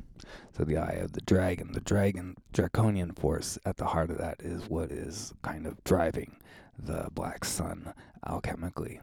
So 0.57 0.63
the 0.63 0.77
eye 0.77 0.99
of 1.01 1.13
the 1.13 1.21
dragon, 1.21 1.71
the 1.73 1.81
dragon, 1.81 2.35
draconian 2.53 3.11
force 3.11 3.57
at 3.65 3.77
the 3.77 3.85
heart 3.85 4.09
of 4.09 4.17
that 4.19 4.41
is 4.41 4.69
what 4.69 4.91
is 4.91 5.33
kind 5.41 5.65
of 5.65 5.83
driving 5.83 6.37
the 6.77 7.07
black 7.13 7.43
sun 7.43 7.93
alchemically. 8.25 8.99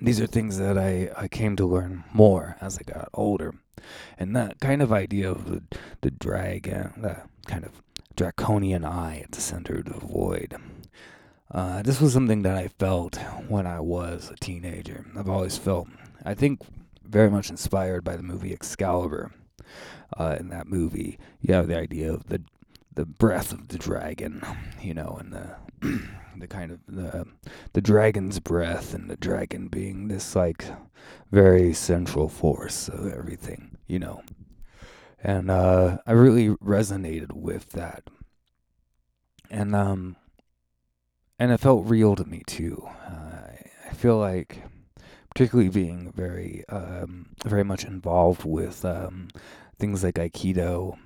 These 0.00 0.20
are 0.20 0.26
things 0.26 0.58
that 0.58 0.78
I, 0.78 1.10
I 1.16 1.28
came 1.28 1.56
to 1.56 1.66
learn 1.66 2.04
more 2.12 2.56
as 2.60 2.78
I 2.78 2.82
got 2.82 3.08
older. 3.14 3.54
And 4.18 4.34
that 4.36 4.60
kind 4.60 4.82
of 4.82 4.92
idea 4.92 5.30
of 5.30 5.50
the, 5.50 5.62
the 6.00 6.10
dragon, 6.10 6.92
the 6.96 7.22
kind 7.46 7.64
of 7.64 7.82
draconian 8.16 8.84
eye 8.84 9.20
at 9.24 9.32
the 9.32 9.40
center 9.40 9.78
of 9.78 9.86
the 9.86 10.06
void. 10.06 10.56
Uh, 11.50 11.82
this 11.82 12.00
was 12.00 12.12
something 12.12 12.42
that 12.42 12.56
I 12.56 12.68
felt 12.68 13.16
when 13.48 13.66
I 13.66 13.80
was 13.80 14.30
a 14.30 14.36
teenager. 14.36 15.06
I've 15.16 15.28
always 15.28 15.56
felt, 15.56 15.88
I 16.24 16.34
think, 16.34 16.60
very 17.02 17.30
much 17.30 17.48
inspired 17.48 18.04
by 18.04 18.16
the 18.16 18.22
movie 18.22 18.52
Excalibur. 18.52 19.32
Uh, 20.16 20.36
in 20.40 20.48
that 20.48 20.66
movie, 20.66 21.18
you 21.40 21.52
have 21.52 21.68
the 21.68 21.76
idea 21.76 22.12
of 22.12 22.28
the 22.28 22.40
the 22.94 23.04
breath 23.04 23.52
of 23.52 23.68
the 23.68 23.78
dragon, 23.78 24.42
you 24.82 24.92
know, 24.92 25.18
and 25.20 25.32
the 25.32 25.56
the 26.36 26.48
kind 26.48 26.72
of 26.72 26.80
the 26.88 27.26
the 27.72 27.80
dragon's 27.80 28.40
breath 28.40 28.94
and 28.94 29.10
the 29.10 29.16
dragon 29.16 29.68
being 29.68 30.08
this 30.08 30.34
like 30.34 30.64
very 31.30 31.72
central 31.72 32.28
force 32.28 32.88
of 32.88 33.12
everything, 33.12 33.76
you 33.86 33.98
know. 33.98 34.22
And 35.22 35.50
uh, 35.50 35.98
I 36.06 36.12
really 36.12 36.48
resonated 36.56 37.32
with 37.32 37.70
that. 37.70 38.04
And 39.50 39.74
um 39.74 40.16
and 41.38 41.52
it 41.52 41.60
felt 41.60 41.86
real 41.86 42.16
to 42.16 42.24
me 42.24 42.42
too. 42.46 42.86
Uh, 43.06 43.52
I 43.88 43.94
feel 43.94 44.18
like 44.18 44.62
particularly 45.30 45.70
being 45.70 46.12
very 46.12 46.64
um 46.68 47.30
very 47.46 47.64
much 47.64 47.84
involved 47.84 48.44
with 48.44 48.84
um 48.84 49.28
things 49.78 50.02
like 50.02 50.16
aikido 50.16 50.98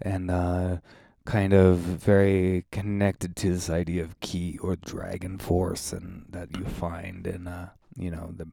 and 0.00 0.30
uh 0.30 0.76
kind 1.24 1.52
of 1.52 1.78
very 1.78 2.64
connected 2.72 3.36
to 3.36 3.52
this 3.52 3.70
idea 3.70 4.02
of 4.02 4.18
ki 4.20 4.58
or 4.60 4.76
dragon 4.76 5.38
force 5.38 5.92
and 5.92 6.26
that 6.30 6.56
you 6.56 6.64
find 6.64 7.26
in 7.26 7.46
uh 7.46 7.68
you 7.96 8.10
know 8.10 8.32
the 8.36 8.48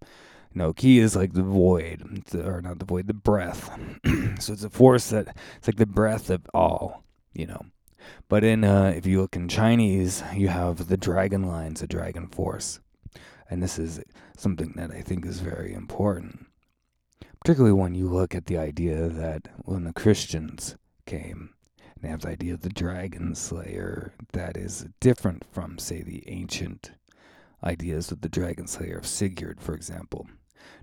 know 0.54 0.74
ki 0.74 1.00
is 1.00 1.16
like 1.16 1.34
the 1.34 1.44
void 1.44 2.24
or 2.36 2.62
not 2.62 2.80
the 2.80 2.86
void 2.86 3.08
the 3.08 3.14
breath. 3.14 3.70
So 4.40 4.54
it's 4.54 4.64
a 4.64 4.70
force 4.70 5.10
that 5.10 5.36
it's 5.58 5.68
like 5.68 5.78
the 5.78 5.86
breath 5.86 6.30
of 6.30 6.42
all 6.54 7.04
you 7.34 7.48
know. 7.48 7.66
But 8.28 8.44
in 8.44 8.64
uh 8.64 8.94
if 8.96 9.06
you 9.06 9.22
look 9.22 9.36
in 9.36 9.48
chinese 9.48 10.24
you 10.36 10.48
have 10.50 10.88
the 10.88 10.98
dragon 10.98 11.44
lines 11.44 11.82
the 11.82 11.88
dragon 11.88 12.28
force. 12.28 12.80
And 13.50 13.64
this 13.64 13.80
is 13.80 14.02
something 14.38 14.74
that 14.76 14.92
i 14.92 15.02
think 15.02 15.26
is 15.26 15.40
very 15.40 15.74
important. 15.74 16.46
Particularly 17.40 17.74
when 17.74 17.96
you 17.96 18.08
look 18.10 18.36
at 18.36 18.46
the 18.46 18.58
idea 18.58 19.08
that 19.08 19.48
when 19.66 19.86
the 19.86 19.94
christians 19.94 20.76
came 21.06 21.54
the 22.02 22.28
idea 22.28 22.54
of 22.54 22.62
the 22.62 22.70
dragon 22.70 23.36
slayer 23.36 24.14
that 24.34 24.56
is 24.56 24.88
different 25.00 25.44
from, 25.52 25.78
say, 25.78 26.02
the 26.02 26.24
ancient 26.28 26.92
ideas 27.64 28.12
of 28.12 28.22
the 28.22 28.30
dragon 28.30 28.68
slayer 28.68 28.98
of 28.98 29.06
Sigurd, 29.06 29.60
for 29.60 29.74
example. 29.74 30.28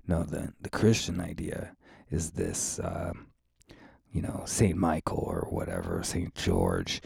No, 0.07 0.23
the, 0.23 0.53
the 0.61 0.69
Christian 0.69 1.19
idea 1.19 1.75
is 2.09 2.31
this, 2.31 2.79
uh, 2.79 3.13
you 4.11 4.21
know, 4.21 4.43
Saint 4.45 4.77
Michael 4.77 5.23
or 5.25 5.47
whatever, 5.49 6.01
Saint 6.03 6.35
George, 6.35 7.01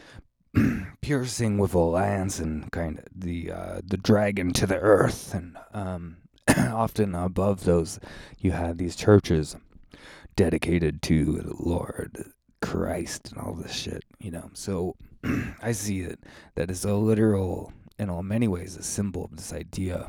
piercing 1.00 1.58
with 1.58 1.74
a 1.74 1.78
lance 1.78 2.38
and 2.38 2.70
kind 2.70 2.98
of 2.98 3.04
the 3.14 3.50
uh, 3.50 3.80
the 3.84 3.96
dragon 3.96 4.52
to 4.52 4.66
the 4.66 4.78
earth, 4.78 5.32
and 5.32 5.56
um, 5.72 6.18
often 6.56 7.14
above 7.14 7.64
those, 7.64 7.98
you 8.38 8.52
have 8.52 8.76
these 8.76 8.94
churches 8.94 9.56
dedicated 10.36 11.00
to 11.02 11.24
the 11.24 11.54
Lord 11.58 12.32
Christ 12.62 13.30
and 13.30 13.38
all 13.38 13.54
this 13.54 13.72
shit, 13.72 14.04
you 14.18 14.30
know. 14.30 14.50
So 14.54 14.96
I 15.62 15.72
see 15.72 16.00
it 16.00 16.20
that 16.54 16.70
is 16.70 16.84
a 16.84 16.94
literal, 16.94 17.72
in 17.98 18.08
all 18.08 18.22
many 18.22 18.48
ways, 18.48 18.76
a 18.76 18.82
symbol 18.82 19.24
of 19.24 19.36
this 19.36 19.52
idea 19.52 20.08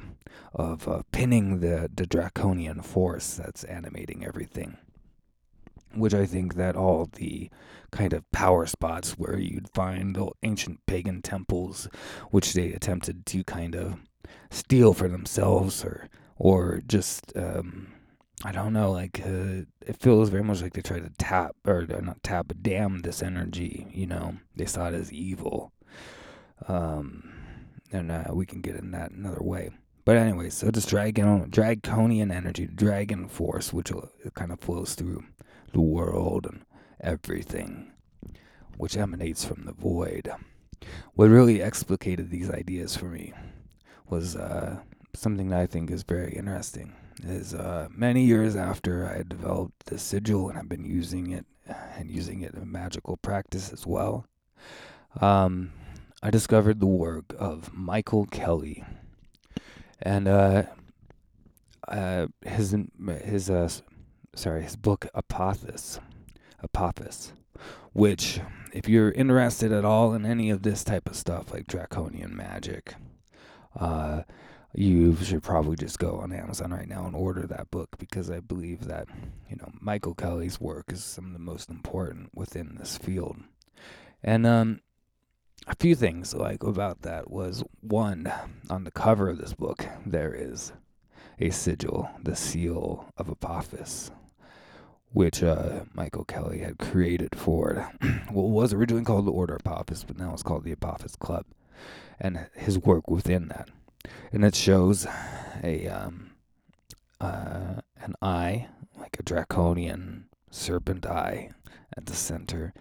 of 0.54 0.88
uh, 0.88 1.02
pinning 1.12 1.60
the, 1.60 1.90
the 1.94 2.06
draconian 2.06 2.82
force 2.82 3.36
that's 3.36 3.64
animating 3.66 4.26
everything. 4.26 4.78
Which 5.94 6.14
I 6.14 6.26
think 6.26 6.56
that 6.56 6.76
all 6.76 7.10
the 7.14 7.52
kind 7.92 8.14
of 8.14 8.32
power 8.32 8.66
spots 8.66 9.12
where 9.12 9.38
you'd 9.38 9.70
find 9.70 10.16
the 10.16 10.32
ancient 10.42 10.80
pagan 10.88 11.22
temples, 11.22 11.88
which 12.32 12.54
they 12.54 12.74
attempted 12.74 13.28
to 13.28 13.44
kind 13.44 13.76
of 13.76 13.98
steal 14.50 14.94
for 14.94 15.08
themselves 15.08 15.84
or 15.84 16.08
or 16.38 16.82
just 16.88 17.32
um, 17.36 17.94
I 18.42 18.52
don't 18.52 18.74
know, 18.74 18.92
like 18.92 19.22
uh, 19.26 19.64
it 19.82 19.98
feels 20.00 20.30
very 20.30 20.44
much 20.44 20.62
like 20.62 20.74
they 20.74 20.82
try 20.82 21.00
to 21.00 21.10
tap 21.18 21.56
or 21.66 21.86
uh, 21.90 22.02
not 22.02 22.24
tap, 22.24 22.48
but 22.48 22.64
damn 22.64 23.02
this 23.02 23.22
energy. 23.22 23.88
You 23.94 24.08
know, 24.08 24.38
they 24.56 24.66
saw 24.66 24.88
it 24.88 24.96
as 24.96 25.14
evil. 25.14 25.72
Um, 26.68 27.32
and 27.92 28.12
uh, 28.12 28.26
we 28.34 28.46
can 28.46 28.62
get 28.62 28.76
in 28.76 28.92
that 28.92 29.12
another 29.12 29.42
way. 29.42 29.70
But 30.04 30.18
anyway, 30.18 30.50
so 30.50 30.72
this 30.72 30.86
dragon, 30.86 31.50
draconian 31.50 32.32
energy, 32.32 32.68
dragon 32.68 33.30
force, 33.30 33.72
which 33.72 33.92
kind 34.34 34.52
of 34.52 34.60
flows 34.60 34.96
through 34.96 35.24
the 35.72 35.80
world 35.80 36.46
and 36.46 36.66
everything, 37.00 37.94
which 38.78 38.98
emanates 38.98 39.46
from 39.46 39.64
the 39.64 39.72
void. 39.72 40.30
What 41.14 41.30
really 41.30 41.62
explicated 41.62 42.30
these 42.30 42.50
ideas 42.50 42.98
for 42.98 43.06
me 43.06 43.34
was 44.10 44.36
uh, 44.36 44.80
something 45.16 45.50
that 45.50 45.60
I 45.60 45.68
think 45.68 45.90
is 45.90 46.04
very 46.04 46.34
interesting 46.34 46.94
is 47.24 47.54
uh, 47.54 47.88
many 47.92 48.24
years 48.24 48.56
after 48.56 49.08
I 49.08 49.18
had 49.18 49.30
developed 49.30 49.86
the 49.86 49.98
sigil 49.98 50.50
and 50.50 50.58
I've 50.58 50.70
been 50.70 50.86
using 50.86 51.32
it 51.32 51.46
and 51.98 52.10
using 52.10 52.42
it 52.42 52.54
in 52.54 52.72
magical 52.72 53.18
practice 53.18 53.72
as 53.72 53.86
well. 53.86 54.26
Um, 55.20 55.72
I 56.22 56.32
discovered 56.32 56.80
the 56.80 56.88
work 56.88 57.36
of 57.38 57.74
Michael 57.74 58.26
Kelly, 58.26 58.84
and 60.02 60.28
uh, 60.28 60.64
uh, 61.88 62.28
his 62.46 62.76
his 63.24 63.50
uh, 63.50 63.70
sorry 64.34 64.64
his 64.64 64.76
book 64.76 65.08
Apophis, 65.14 66.00
Apophis, 66.64 67.34
which 67.92 68.40
if 68.74 68.88
you're 68.88 69.12
interested 69.12 69.72
at 69.72 69.86
all 69.86 70.14
in 70.14 70.26
any 70.26 70.50
of 70.50 70.64
this 70.64 70.84
type 70.84 71.10
of 71.10 71.16
stuff 71.16 71.54
like 71.54 71.68
draconian 71.68 72.36
magic, 72.36 72.96
uh, 73.80 74.24
you 74.74 75.16
should 75.18 75.44
probably 75.44 75.76
just 75.76 76.00
go 76.00 76.18
on 76.18 76.32
Amazon 76.32 76.72
right 76.72 76.88
now 76.88 77.06
and 77.06 77.16
order 77.16 77.46
that 77.46 77.70
book 77.70 77.90
because 78.00 78.30
I 78.30 78.40
believe 78.40 78.86
that, 78.88 79.08
you 79.50 79.56
know, 79.56 79.70
Michael 79.80 80.16
Kelly's 80.16 80.60
work 80.60 80.92
is 80.92 81.04
some 81.04 81.28
of 81.28 81.34
the 81.34 81.40
most 81.40 81.70
important 81.70 82.32
within 82.34 82.76
this 82.80 82.98
field. 82.98 83.38
And 84.24 84.46
um 84.46 84.82
a 85.68 85.76
few 85.76 85.96
things 85.96 86.34
like 86.34 86.64
about 86.64 87.04
that 87.04 87.30
was 87.30 87.64
one 87.80 88.32
on 88.70 88.84
the 88.84 88.92
cover 88.92 89.30
of 89.30 89.38
this 89.38 89.54
book 89.54 89.86
there 90.06 90.34
is 90.34 90.74
a 91.40 91.50
sigil, 91.50 92.10
the 92.22 92.36
seal 92.36 93.12
of 93.18 93.30
Apophis, 93.30 94.12
which 95.12 95.42
uh, 95.42 95.82
Michael 95.94 96.26
Kelly 96.26 96.60
had 96.60 96.78
created 96.78 97.36
for 97.36 97.92
well, 98.32 98.50
was 98.50 98.74
originally 98.74 99.04
called 99.04 99.26
the 99.26 99.32
Order 99.32 99.56
of 99.56 99.62
Apophis, 99.66 100.04
but 100.04 100.18
now 100.18 100.34
it's 100.34 100.44
called 100.44 100.64
the 100.64 100.72
Apophis 100.72 101.16
Club, 101.16 101.46
and 102.20 102.48
his 102.56 102.78
work 102.78 103.10
within 103.10 103.48
that, 103.50 103.70
and 104.32 104.44
it 104.44 104.56
shows 104.56 105.06
a 105.64 105.88
um, 105.88 106.32
uh, 107.20 107.82
an 108.02 108.16
eye, 108.22 108.68
like 109.00 109.18
a 109.20 109.24
draconian 109.24 110.26
serpent 110.52 111.06
eye, 111.06 111.52
at 111.96 112.06
the 112.06 112.14
center 112.14 112.74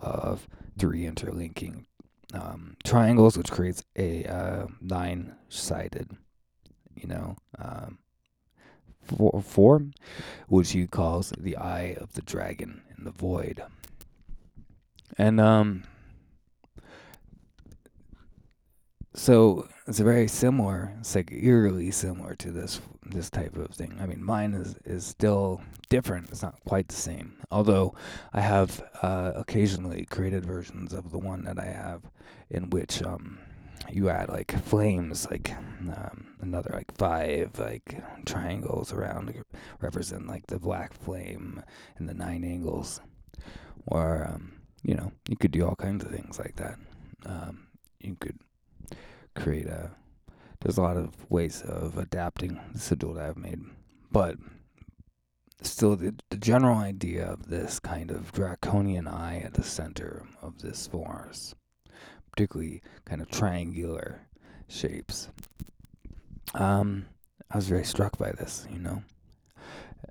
of 0.00 0.48
three 0.78 1.06
interlinking 1.06 1.86
um, 2.32 2.76
triangles, 2.84 3.38
which 3.38 3.50
creates 3.50 3.84
a 3.96 4.24
uh, 4.24 4.66
nine-sided, 4.80 6.10
you 6.94 7.08
know, 7.08 7.36
um, 7.58 7.98
form, 9.42 9.92
which 10.48 10.72
he 10.72 10.86
calls 10.86 11.32
the 11.38 11.56
Eye 11.56 11.96
of 12.00 12.14
the 12.14 12.22
Dragon 12.22 12.82
in 12.96 13.04
the 13.04 13.10
Void. 13.10 13.62
And 15.16 15.40
um, 15.40 15.84
so 19.14 19.68
it's 19.86 20.00
very 20.00 20.28
similar. 20.28 20.92
It's 21.00 21.14
like 21.14 21.30
eerily 21.32 21.90
similar 21.90 22.34
to 22.36 22.50
this 22.50 22.80
this 23.06 23.30
type 23.30 23.56
of 23.56 23.70
thing. 23.70 23.96
I 24.00 24.06
mean, 24.06 24.22
mine 24.22 24.54
is 24.54 24.76
is 24.84 25.06
still 25.06 25.62
different. 25.88 26.30
It's 26.30 26.42
not 26.42 26.58
quite 26.66 26.88
the 26.88 26.96
same. 26.96 27.36
Although 27.50 27.94
I 28.32 28.40
have 28.40 28.82
uh, 29.02 29.32
occasionally 29.36 30.06
created 30.06 30.44
versions 30.44 30.92
of 30.92 31.10
the 31.10 31.18
one 31.18 31.44
that 31.44 31.58
I 31.58 31.66
have, 31.66 32.02
in 32.50 32.70
which 32.70 33.02
um, 33.02 33.38
you 33.90 34.08
add 34.08 34.30
like 34.30 34.52
flames, 34.64 35.30
like 35.30 35.52
um, 35.52 36.26
another 36.40 36.70
like 36.72 36.92
five 36.96 37.58
like 37.58 38.02
triangles 38.26 38.92
around 38.92 39.44
represent 39.80 40.26
like 40.26 40.46
the 40.46 40.58
black 40.58 40.92
flame 40.92 41.62
and 41.98 42.08
the 42.08 42.14
nine 42.14 42.42
angles, 42.42 43.00
or 43.86 44.26
um, 44.28 44.54
you 44.82 44.94
know 44.94 45.12
you 45.28 45.36
could 45.36 45.52
do 45.52 45.64
all 45.64 45.76
kinds 45.76 46.04
of 46.04 46.10
things 46.10 46.38
like 46.38 46.56
that. 46.56 46.78
Um, 47.26 47.68
you 48.00 48.16
could 48.20 48.38
create 49.34 49.66
a. 49.66 49.90
There's 50.60 50.78
a 50.78 50.82
lot 50.82 50.96
of 50.96 51.30
ways 51.30 51.62
of 51.62 51.98
adapting 51.98 52.58
the 52.72 52.78
sigil 52.78 53.14
that 53.14 53.26
I've 53.26 53.36
made, 53.36 53.60
but 54.10 54.36
still 55.60 55.94
the, 55.96 56.14
the 56.30 56.38
general 56.38 56.78
idea 56.78 57.26
of 57.26 57.48
this 57.48 57.78
kind 57.78 58.10
of 58.10 58.32
draconian 58.32 59.06
eye 59.06 59.40
at 59.44 59.54
the 59.54 59.62
center 59.62 60.26
of 60.40 60.62
this 60.62 60.86
forest 60.86 61.54
particularly 62.34 62.82
kind 63.04 63.20
of 63.22 63.30
triangular 63.30 64.26
shapes. 64.66 65.28
Um, 66.54 67.06
I 67.50 67.56
was 67.56 67.68
very 67.68 67.84
struck 67.84 68.18
by 68.18 68.32
this, 68.32 68.66
you 68.72 68.80
know, 68.80 69.02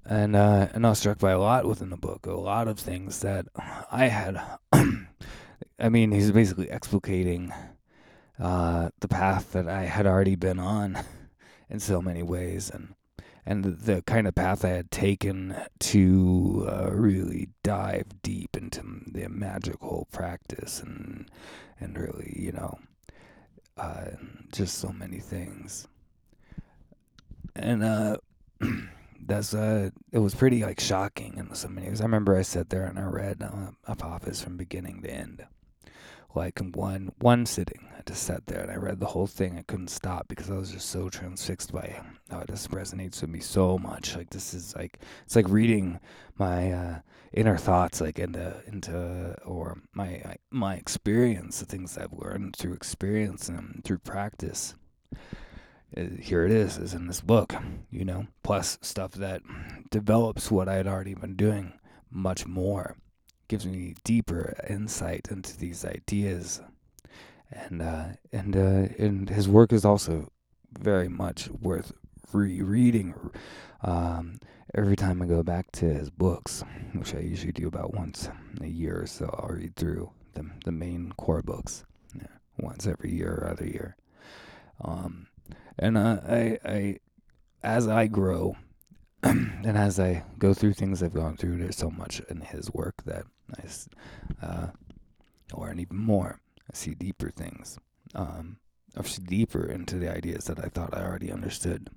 and 0.05 0.35
uh, 0.35 0.69
and 0.73 0.85
I 0.85 0.89
was 0.89 0.99
struck 0.99 1.19
by 1.19 1.31
a 1.31 1.39
lot 1.39 1.65
within 1.65 1.89
the 1.89 1.97
book, 1.97 2.25
a 2.25 2.31
lot 2.31 2.69
of 2.69 2.79
things 2.79 3.19
that 3.19 3.47
I 3.91 4.07
had. 4.07 4.41
I 5.79 5.89
mean, 5.89 6.11
he's 6.11 6.31
basically 6.31 6.67
explicating 6.67 7.51
uh, 8.39 8.89
the 8.99 9.07
path 9.07 9.51
that 9.53 9.67
I 9.67 9.83
had 9.83 10.05
already 10.07 10.35
been 10.35 10.59
on 10.59 10.99
in 11.69 11.79
so 11.79 12.01
many 12.01 12.23
ways, 12.23 12.69
and 12.69 12.95
and 13.45 13.63
the, 13.65 14.01
kind 14.03 14.27
of 14.27 14.35
path 14.35 14.63
I 14.63 14.69
had 14.69 14.89
taken 14.89 15.55
to 15.79 16.65
uh, 16.69 16.91
really 16.91 17.49
dive 17.61 18.05
deep 18.21 18.55
into 18.55 18.81
the 19.11 19.27
magical 19.27 20.07
practice 20.11 20.81
and 20.81 21.29
and 21.79 21.97
really, 21.97 22.33
you 22.39 22.53
know, 22.53 22.79
uh, 23.77 24.11
just 24.51 24.77
so 24.77 24.89
many 24.89 25.19
things. 25.19 25.87
And 27.55 27.83
uh, 27.83 28.17
that's 29.25 29.53
uh, 29.53 29.89
it 30.11 30.19
was 30.19 30.35
pretty 30.35 30.63
like 30.63 30.79
shocking 30.79 31.37
in 31.37 31.53
so 31.53 31.67
many 31.67 31.89
ways. 31.89 32.01
I 32.01 32.05
remember 32.05 32.37
I 32.37 32.43
sat 32.43 32.69
there 32.69 32.85
and 32.85 32.97
I 32.97 33.03
read 33.03 33.43
uh, 33.43 33.71
Apophis 33.87 34.41
from 34.41 34.57
beginning 34.57 35.01
to 35.03 35.11
end, 35.11 35.45
like 36.35 36.59
in 36.59 36.71
one 36.71 37.11
one 37.19 37.45
sitting. 37.45 37.89
I 37.97 38.01
just 38.05 38.23
sat 38.23 38.47
there 38.47 38.61
and 38.61 38.71
I 38.71 38.75
read 38.75 38.99
the 38.99 39.07
whole 39.07 39.27
thing. 39.27 39.57
I 39.57 39.63
couldn't 39.63 39.89
stop 39.89 40.27
because 40.27 40.49
I 40.49 40.55
was 40.55 40.71
just 40.71 40.89
so 40.89 41.09
transfixed 41.09 41.71
by 41.71 41.81
it. 41.81 42.01
how 42.29 42.43
this 42.47 42.67
resonates 42.67 43.21
with 43.21 43.29
me 43.29 43.39
so 43.39 43.77
much. 43.77 44.15
Like 44.15 44.29
this 44.29 44.53
is 44.53 44.75
like 44.75 44.99
it's 45.25 45.35
like 45.35 45.47
reading 45.49 45.99
my 46.37 46.71
uh, 46.71 46.99
inner 47.33 47.57
thoughts 47.57 48.01
like 48.01 48.19
into 48.19 48.61
into 48.67 49.35
or 49.45 49.77
my 49.93 50.35
my 50.51 50.75
experience, 50.75 51.59
the 51.59 51.65
things 51.65 51.97
I've 51.97 52.13
learned 52.13 52.55
through 52.55 52.73
experience 52.73 53.49
and 53.49 53.83
through 53.83 53.99
practice. 53.99 54.75
Uh, 55.95 56.05
here 56.19 56.43
it 56.43 56.51
is, 56.51 56.77
is 56.77 56.93
in 56.95 57.05
this 57.07 57.21
book, 57.21 57.53
you 57.91 58.03
know, 58.03 58.25
plus 58.41 58.79
stuff 58.81 59.11
that 59.11 59.41
develops 59.91 60.49
what 60.49 60.67
I 60.67 60.73
had 60.75 60.87
already 60.87 61.13
been 61.13 61.35
doing 61.35 61.73
much 62.09 62.47
more, 62.47 62.95
gives 63.53 63.67
me 63.67 63.93
deeper 64.03 64.55
insight 64.67 65.27
into 65.29 65.55
these 65.55 65.85
ideas, 65.85 66.59
and 67.51 67.83
uh, 67.83 68.05
and 68.31 68.57
uh, 68.57 68.87
and 68.97 69.29
his 69.29 69.47
work 69.47 69.71
is 69.71 69.85
also 69.85 70.31
very 70.79 71.07
much 71.07 71.49
worth 71.61 71.91
rereading. 72.31 73.13
Um, 73.83 74.39
every 74.73 74.95
time 74.95 75.21
I 75.21 75.27
go 75.27 75.43
back 75.43 75.71
to 75.73 75.85
his 75.85 76.09
books, 76.09 76.63
which 76.93 77.13
I 77.13 77.19
usually 77.19 77.51
do 77.51 77.67
about 77.67 77.93
once 77.93 78.27
a 78.59 78.65
year 78.65 79.03
or 79.03 79.05
so, 79.05 79.29
I'll 79.37 79.55
read 79.55 79.75
through 79.75 80.09
the 80.33 80.49
the 80.65 80.71
main 80.71 81.11
core 81.15 81.43
books 81.43 81.85
yeah, 82.15 82.25
once 82.57 82.87
every 82.87 83.11
year 83.11 83.35
or 83.35 83.51
other 83.51 83.67
year. 83.67 83.95
Um, 84.83 85.27
and 85.77 85.95
uh, 85.95 86.21
I, 86.27 86.57
I, 86.65 86.97
as 87.61 87.87
I 87.87 88.07
grow, 88.07 88.55
and 89.21 89.77
as 89.77 89.99
I 89.99 90.23
go 90.39 90.55
through 90.55 90.73
things 90.73 91.03
I've 91.03 91.13
gone 91.13 91.37
through, 91.37 91.57
there's 91.57 91.77
so 91.77 91.91
much 91.91 92.19
in 92.31 92.41
his 92.41 92.73
work 92.73 93.03
that 93.05 93.25
I 93.51 94.45
uh, 94.45 94.67
learn 95.55 95.79
even 95.79 95.97
more. 95.97 96.39
I 96.71 96.75
see 96.75 96.93
deeper 96.93 97.29
things. 97.29 97.77
Um, 98.15 98.57
I 98.95 99.03
see 99.03 99.21
deeper 99.21 99.65
into 99.65 99.97
the 99.97 100.11
ideas 100.11 100.45
that 100.45 100.59
I 100.59 100.67
thought 100.67 100.95
I 100.95 101.03
already 101.03 101.31
understood. 101.31 101.89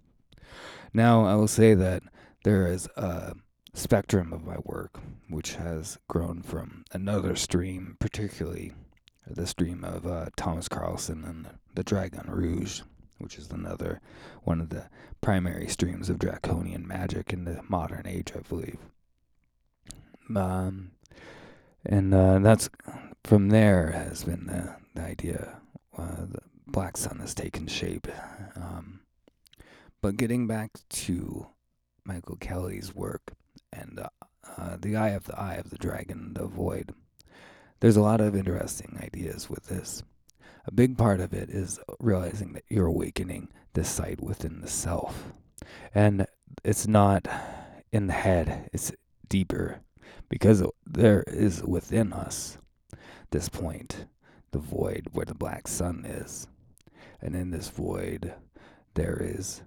Now, 0.93 1.27
I 1.27 1.35
will 1.35 1.49
say 1.49 1.75
that 1.75 2.03
there 2.45 2.67
is 2.67 2.89
a 2.97 3.35
spectrum 3.75 4.33
of 4.33 4.47
my 4.47 4.57
work 4.65 5.01
which 5.29 5.55
has 5.57 5.99
grown 6.09 6.43
from 6.43 6.85
another 6.93 7.37
stream, 7.37 7.97
particularly 7.99 8.73
the 9.27 9.47
stream 9.47 9.85
of 9.85 10.07
uh, 10.07 10.27
Thomas 10.37 10.69
Karlsson 10.69 11.29
and 11.29 11.49
the 11.75 11.83
Dragon 11.83 12.31
Rouge, 12.31 12.83
which 13.19 13.37
is 13.37 13.51
another 13.51 14.01
one 14.45 14.61
of 14.61 14.71
the 14.71 14.89
primary 15.21 15.69
streams 15.69 16.09
of 16.09 16.19
draconian 16.19 16.87
magic 16.87 17.33
in 17.33 17.45
the 17.45 17.61
modern 17.69 18.07
age, 18.07 18.33
I 18.35 18.41
believe. 18.41 18.79
Um, 20.35 20.93
and 21.89 22.15
uh, 22.15 22.39
that's 22.41 22.69
from 23.25 23.49
there 23.49 23.91
has 23.91 24.25
been 24.25 24.47
the, 24.47 24.77
the 24.95 25.03
idea. 25.07 25.61
Uh, 25.97 26.27
the 26.31 26.41
Black 26.67 26.97
Sun 26.97 27.21
has 27.21 27.35
taken 27.35 27.67
shape. 27.67 28.09
Um, 28.55 29.01
but 30.03 30.17
getting 30.17 30.47
back 30.47 30.73
to 30.91 31.47
Michael 32.05 32.37
Kelly's 32.37 32.95
work 32.95 33.33
and 33.73 33.99
uh, 33.99 34.09
uh, 34.57 34.77
the 34.81 34.97
Eye 34.97 35.11
of 35.11 35.25
the 35.25 35.39
Eye 35.39 35.55
of 35.55 35.71
the 35.71 35.79
Dragon, 35.79 36.35
the 36.35 36.47
Void. 36.47 36.95
There's 37.81 37.97
a 37.97 38.03
lot 38.03 38.21
of 38.21 38.35
interesting 38.35 38.99
ideas 39.03 39.51
with 39.51 39.67
this. 39.67 40.03
A 40.67 40.73
big 40.73 40.97
part 40.97 41.21
of 41.21 41.33
it 41.33 41.51
is 41.51 41.79
realizing 42.01 42.53
that 42.55 42.65
you're 42.69 42.87
awakening 42.87 43.49
the 43.75 43.85
sight 43.85 44.21
within 44.21 44.61
the 44.61 44.69
self. 44.69 45.33
And 45.95 46.27
it's 46.65 46.87
not 46.87 47.29
in 47.93 48.07
the 48.07 48.13
head, 48.13 48.71
it's 48.73 48.93
deeper 49.29 49.81
because 50.29 50.63
there 50.87 51.25
is 51.27 51.63
within 51.63 52.13
us 52.13 52.59
this 53.31 53.49
point, 53.49 54.07
the 54.53 54.59
void 54.59 55.09
where 55.13 55.27
the 55.27 55.35
black 55.35 55.69
sun 55.69 56.05
is. 56.07 56.47
And 57.21 57.35
in 57.35 57.51
this 57.51 57.69
void, 57.69 58.35
there 58.95 59.19
is 59.21 59.63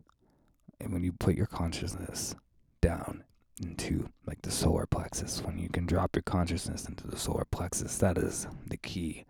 and 0.80 0.94
when 0.94 1.04
you 1.04 1.12
put 1.12 1.36
your 1.36 1.46
consciousness 1.46 2.36
down 2.82 3.24
into 3.62 4.10
like 4.26 4.42
the 4.42 4.52
solar 4.52 4.86
plexus, 4.86 5.42
when 5.44 5.58
you 5.58 5.70
can 5.70 5.86
drop 5.86 6.16
your 6.16 6.24
consciousness 6.24 6.88
into 6.88 7.08
the 7.08 7.18
solar 7.18 7.46
plexus, 7.46 7.98
that 7.98 8.18
is 8.18 8.48
the 8.68 8.78
key, 8.78 9.26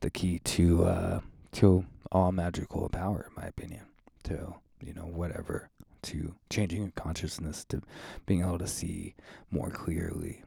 the 0.00 0.10
key 0.10 0.38
to 0.40 0.84
uh, 0.84 1.20
to 1.52 1.84
all 2.12 2.30
magical 2.30 2.88
power, 2.88 3.26
in 3.28 3.42
my 3.42 3.48
opinion. 3.48 3.82
To 4.24 4.54
you 4.80 4.94
know 4.94 5.02
whatever, 5.02 5.70
to 6.02 6.34
changing 6.50 6.82
your 6.82 6.92
consciousness, 6.92 7.64
to 7.70 7.82
being 8.26 8.42
able 8.42 8.58
to 8.58 8.66
see 8.66 9.14
more 9.50 9.70
clearly. 9.70 10.42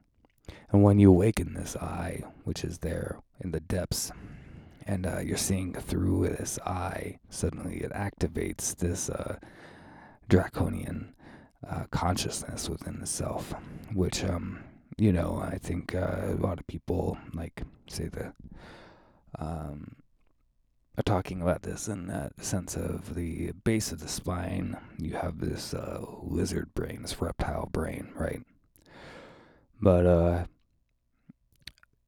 And 0.71 0.83
when 0.83 0.99
you 0.99 1.09
awaken 1.09 1.53
this 1.53 1.75
eye, 1.75 2.23
which 2.43 2.63
is 2.63 2.79
there 2.79 3.19
in 3.39 3.51
the 3.51 3.59
depths, 3.59 4.11
and 4.85 5.05
uh, 5.05 5.19
you're 5.19 5.37
seeing 5.37 5.73
through 5.73 6.29
this 6.29 6.59
eye, 6.65 7.19
suddenly 7.29 7.77
it 7.77 7.91
activates 7.91 8.75
this. 8.75 9.09
Uh, 9.09 9.37
draconian 10.31 11.13
uh, 11.69 11.83
consciousness 11.91 12.69
within 12.69 13.01
the 13.01 13.05
self, 13.05 13.53
which, 13.93 14.23
um, 14.23 14.63
you 14.97 15.11
know, 15.11 15.43
I 15.43 15.57
think 15.57 15.93
uh, 15.93 16.21
a 16.29 16.39
lot 16.39 16.57
of 16.57 16.65
people, 16.67 17.17
like, 17.33 17.63
say, 17.87 18.05
the, 18.07 18.31
um, 19.37 19.97
are 20.97 21.03
talking 21.03 21.41
about 21.41 21.63
this 21.63 21.89
in 21.89 22.07
that 22.07 22.41
sense 22.41 22.77
of 22.77 23.13
the 23.13 23.51
base 23.65 23.91
of 23.91 23.99
the 23.99 24.07
spine. 24.07 24.77
You 24.97 25.15
have 25.15 25.41
this 25.41 25.73
uh, 25.73 26.05
lizard 26.23 26.73
brain, 26.73 27.01
this 27.01 27.21
reptile 27.21 27.67
brain, 27.73 28.13
right? 28.15 28.43
But 29.81 30.05
uh, 30.05 30.45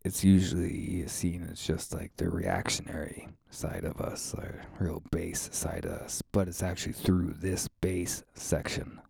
it's 0.05 0.23
usually 0.23 1.07
seen 1.07 1.47
as 1.51 1.61
just 1.61 1.93
like 1.93 2.11
the 2.17 2.29
reactionary 2.29 3.29
side 3.49 3.83
of 3.83 3.99
us, 4.01 4.33
or 4.37 4.61
real 4.79 5.01
base 5.11 5.49
side 5.51 5.85
of 5.85 5.91
us. 5.91 6.21
But 6.31 6.47
it's 6.47 6.63
actually 6.63 6.93
through 6.93 7.35
this 7.39 7.67
base 7.81 8.23
section 8.33 9.01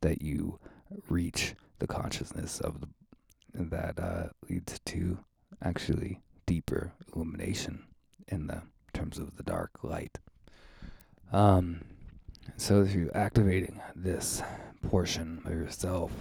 that 0.00 0.22
you 0.22 0.58
reach 1.08 1.54
the 1.78 1.86
consciousness 1.86 2.60
of 2.60 2.80
the 2.80 2.88
that 3.58 3.98
uh, 3.98 4.28
leads 4.50 4.78
to 4.84 5.18
actually 5.62 6.20
deeper 6.44 6.92
illumination 7.14 7.84
in 8.28 8.46
the 8.46 8.62
terms 8.92 9.18
of 9.18 9.36
the 9.36 9.42
dark 9.42 9.70
light. 9.82 10.18
Um, 11.32 11.80
so 12.56 12.84
through 12.84 13.10
activating 13.14 13.80
this 13.94 14.42
portion 14.82 15.40
of 15.44 15.52
yourself, 15.52 16.12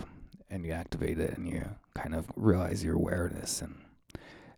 and 0.49 0.65
you 0.65 0.71
activate 0.71 1.19
it, 1.19 1.37
and 1.37 1.47
you 1.47 1.65
kind 1.93 2.15
of 2.15 2.25
realize 2.35 2.83
your 2.83 2.95
awareness, 2.95 3.61
and 3.61 3.75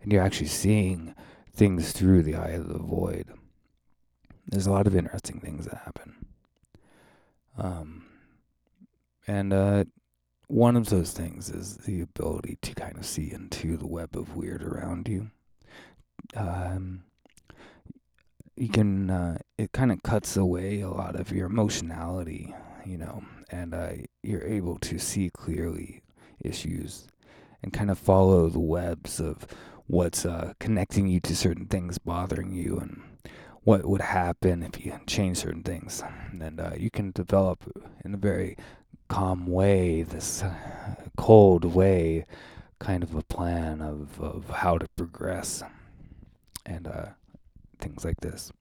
and 0.01 0.11
you're 0.11 0.23
actually 0.23 0.47
seeing 0.47 1.15
things 1.51 1.91
through 1.91 2.23
the 2.23 2.35
eye 2.35 2.49
of 2.49 2.67
the 2.67 2.77
void. 2.77 3.25
There's 4.45 4.67
a 4.67 4.71
lot 4.71 4.87
of 4.87 4.95
interesting 4.95 5.39
things 5.39 5.65
that 5.65 5.81
happen. 5.83 6.27
Um, 7.57 8.05
and 9.27 9.51
uh, 9.51 9.85
one 10.47 10.77
of 10.77 10.89
those 10.89 11.11
things 11.11 11.49
is 11.49 11.77
the 11.77 12.01
ability 12.01 12.57
to 12.61 12.75
kind 12.75 12.97
of 12.97 13.05
see 13.05 13.31
into 13.31 13.75
the 13.75 13.87
web 13.87 14.15
of 14.15 14.37
weird 14.37 14.63
around 14.63 15.07
you. 15.07 15.31
Um, 16.35 17.03
you 18.55 18.69
can, 18.69 19.09
uh, 19.09 19.37
it 19.57 19.71
kind 19.71 19.91
of 19.91 20.01
cuts 20.03 20.37
away 20.37 20.81
a 20.81 20.89
lot 20.89 21.15
of 21.19 21.31
your 21.31 21.47
emotionality, 21.47 22.55
you 22.85 22.97
know, 22.97 23.23
and 23.49 23.73
uh, 23.73 23.89
you're 24.23 24.43
able 24.43 24.77
to 24.79 24.99
see 24.99 25.29
clearly 25.29 26.01
issues 26.43 27.07
and 27.63 27.73
kind 27.73 27.89
of 27.89 27.97
follow 27.97 28.49
the 28.49 28.59
webs 28.59 29.19
of 29.19 29.47
what's 29.87 30.25
uh, 30.25 30.53
connecting 30.59 31.07
you 31.07 31.19
to 31.21 31.35
certain 31.35 31.65
things 31.65 31.97
bothering 31.97 32.51
you 32.51 32.77
and 32.77 33.01
what 33.63 33.85
would 33.85 34.01
happen 34.01 34.63
if 34.63 34.85
you 34.85 34.97
change 35.07 35.37
certain 35.37 35.63
things. 35.63 36.03
And 36.39 36.59
uh, 36.59 36.71
you 36.77 36.89
can 36.89 37.11
develop 37.11 37.63
in 38.05 38.13
a 38.13 38.17
very 38.17 38.57
calm 39.07 39.45
way, 39.47 40.03
this 40.03 40.43
uh, 40.43 40.53
cold 41.17 41.65
way, 41.65 42.25
kind 42.79 43.03
of 43.03 43.15
a 43.15 43.23
plan 43.23 43.81
of, 43.81 44.21
of 44.21 44.49
how 44.49 44.77
to 44.77 44.87
progress 44.95 45.63
and 46.65 46.87
uh, 46.87 47.07
things 47.79 48.05
like 48.05 48.21
this. 48.21 48.51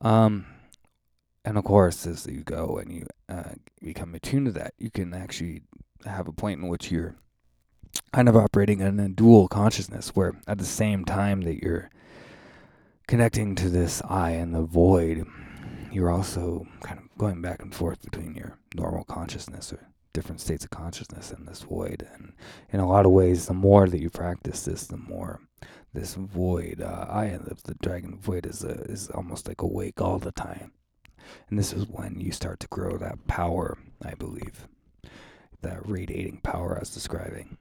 Um, 0.00 0.46
and 1.46 1.56
of 1.56 1.64
course, 1.64 2.06
as 2.06 2.26
you 2.26 2.42
go 2.42 2.76
and 2.76 2.92
you 2.92 3.06
uh, 3.28 3.54
become 3.80 4.14
attuned 4.16 4.46
to 4.46 4.52
that, 4.52 4.74
you 4.78 4.90
can 4.90 5.14
actually 5.14 5.62
have 6.04 6.26
a 6.26 6.32
point 6.32 6.60
in 6.60 6.68
which 6.68 6.90
you're 6.90 7.14
kind 8.12 8.28
of 8.28 8.36
operating 8.36 8.80
in 8.80 8.98
a 8.98 9.08
dual 9.08 9.46
consciousness, 9.46 10.08
where 10.16 10.34
at 10.48 10.58
the 10.58 10.64
same 10.64 11.04
time 11.04 11.42
that 11.42 11.62
you're 11.62 11.88
connecting 13.06 13.54
to 13.54 13.68
this 13.68 14.02
I 14.08 14.30
and 14.30 14.52
the 14.52 14.62
void, 14.62 15.24
you're 15.92 16.10
also 16.10 16.66
kind 16.82 16.98
of 16.98 17.06
going 17.16 17.40
back 17.40 17.62
and 17.62 17.72
forth 17.72 18.02
between 18.02 18.34
your 18.34 18.58
normal 18.74 19.04
consciousness 19.04 19.72
or 19.72 19.86
different 20.12 20.40
states 20.40 20.64
of 20.64 20.70
consciousness 20.70 21.30
and 21.30 21.46
this 21.46 21.62
void. 21.62 22.08
And 22.12 22.32
in 22.72 22.80
a 22.80 22.88
lot 22.88 23.06
of 23.06 23.12
ways, 23.12 23.46
the 23.46 23.54
more 23.54 23.88
that 23.88 24.00
you 24.00 24.10
practice 24.10 24.64
this, 24.64 24.88
the 24.88 24.96
more 24.96 25.40
this 25.94 26.14
void, 26.14 26.82
uh, 26.82 27.06
I 27.08 27.28
the, 27.28 27.56
the 27.64 27.74
dragon 27.74 28.18
void 28.18 28.46
is 28.46 28.64
a, 28.64 28.72
is 28.90 29.10
almost 29.10 29.46
like 29.46 29.62
awake 29.62 30.00
all 30.00 30.18
the 30.18 30.32
time. 30.32 30.72
And 31.48 31.58
this 31.58 31.72
is 31.72 31.86
when 31.86 32.20
you 32.20 32.32
start 32.32 32.60
to 32.60 32.68
grow 32.68 32.96
that 32.98 33.26
power, 33.26 33.78
I 34.04 34.14
believe, 34.14 34.66
that 35.62 35.88
radiating 35.88 36.40
power 36.42 36.76
I 36.76 36.80
was 36.80 36.94
describing. 36.94 37.56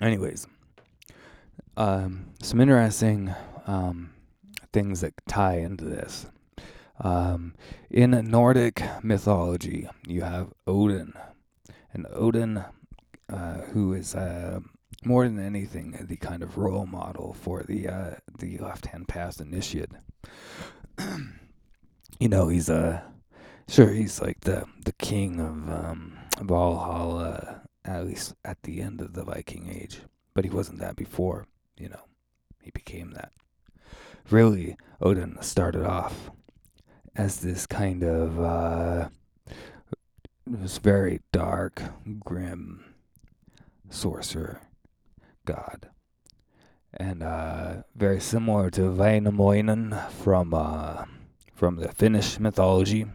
Anyways, 0.00 0.46
um, 1.76 2.30
some 2.42 2.60
interesting 2.60 3.34
um, 3.66 4.10
things 4.72 5.00
that 5.00 5.14
tie 5.26 5.58
into 5.58 5.84
this. 5.84 6.26
Um, 7.02 7.54
in 7.90 8.10
Nordic 8.30 8.82
mythology, 9.02 9.88
you 10.06 10.22
have 10.22 10.52
Odin, 10.66 11.14
and 11.92 12.06
Odin, 12.12 12.64
uh, 13.30 13.54
who 13.72 13.94
is 13.94 14.14
uh, 14.14 14.60
more 15.04 15.26
than 15.26 15.44
anything 15.44 15.96
the 16.08 16.16
kind 16.16 16.42
of 16.42 16.58
role 16.58 16.86
model 16.86 17.32
for 17.32 17.62
the 17.62 17.88
uh, 17.88 18.14
the 18.38 18.58
left 18.58 18.86
hand 18.86 19.08
path 19.08 19.40
initiate. 19.40 19.90
you 22.20 22.28
know, 22.28 22.48
he's 22.48 22.68
a 22.68 22.76
uh, 22.76 23.00
sure 23.68 23.90
he's 23.90 24.20
like 24.20 24.40
the 24.40 24.64
the 24.84 24.92
king 24.92 25.40
of 25.40 25.68
um, 25.70 26.18
Valhalla, 26.40 27.62
at 27.84 28.06
least 28.06 28.34
at 28.44 28.62
the 28.62 28.80
end 28.80 29.00
of 29.00 29.14
the 29.14 29.24
Viking 29.24 29.70
Age, 29.70 30.00
but 30.34 30.44
he 30.44 30.50
wasn't 30.50 30.80
that 30.80 30.96
before. 30.96 31.46
You 31.76 31.88
know, 31.90 32.04
he 32.62 32.70
became 32.70 33.12
that 33.12 33.32
really, 34.30 34.76
Odin 35.00 35.40
started 35.40 35.84
off 35.84 36.30
as 37.16 37.40
this 37.40 37.66
kind 37.66 38.02
of 38.02 38.40
uh, 38.40 39.08
this 40.46 40.78
very 40.78 41.20
dark, 41.32 41.82
grim 42.20 42.94
sorcerer 43.88 44.60
god, 45.44 45.89
and 47.00 47.22
uh, 47.22 47.82
very 47.96 48.20
similar 48.20 48.70
to 48.70 48.82
Väinämöinen 48.82 50.10
from 50.10 50.52
uh, 50.52 51.06
from 51.54 51.76
the 51.76 51.88
Finnish 51.88 52.38
mythology, 52.38 53.06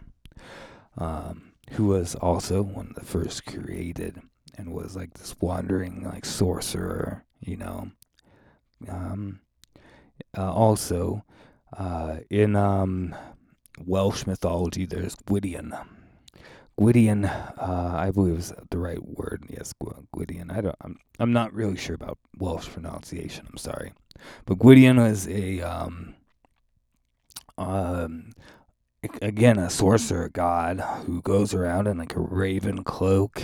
um, 0.97 1.53
who 1.71 1.85
was 1.85 2.15
also 2.15 2.63
one 2.63 2.87
of 2.89 2.95
the 2.95 3.05
first 3.05 3.45
created 3.45 4.21
and 4.57 4.73
was 4.73 4.95
like 4.95 5.13
this 5.13 5.35
wandering 5.39 6.03
like 6.03 6.25
sorcerer, 6.25 7.23
you 7.39 7.57
know. 7.57 7.91
Um, 8.89 9.41
uh, 10.35 10.51
also, 10.51 11.23
uh, 11.77 12.17
in 12.31 12.55
um, 12.55 13.15
Welsh 13.85 14.25
mythology, 14.25 14.85
there's 14.87 15.15
Gwydion. 15.15 15.75
Gwydion, 16.77 17.25
uh, 17.25 17.93
I 17.95 18.11
believe 18.11 18.37
is 18.37 18.53
the 18.69 18.77
right 18.77 19.01
word. 19.01 19.45
Yes, 19.49 19.73
Gwydion. 20.13 20.51
I 20.51 20.61
don't. 20.61 20.75
I'm. 20.81 20.97
I'm 21.19 21.31
not 21.31 21.53
really 21.53 21.77
sure 21.77 21.95
about 21.95 22.17
Welsh 22.37 22.67
pronunciation. 22.67 23.47
I'm 23.49 23.57
sorry, 23.57 23.93
but 24.45 24.59
Gwydion 24.59 24.97
is 24.99 25.27
a 25.27 25.61
um, 25.61 26.15
um, 27.57 28.33
again 29.21 29.57
a 29.57 29.69
sorcerer 29.69 30.29
god 30.29 30.81
who 31.05 31.21
goes 31.21 31.53
around 31.53 31.87
in 31.87 31.97
like 31.97 32.15
a 32.15 32.19
raven 32.19 32.83
cloak, 32.83 33.43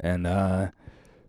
and 0.00 0.26
uh, 0.26 0.70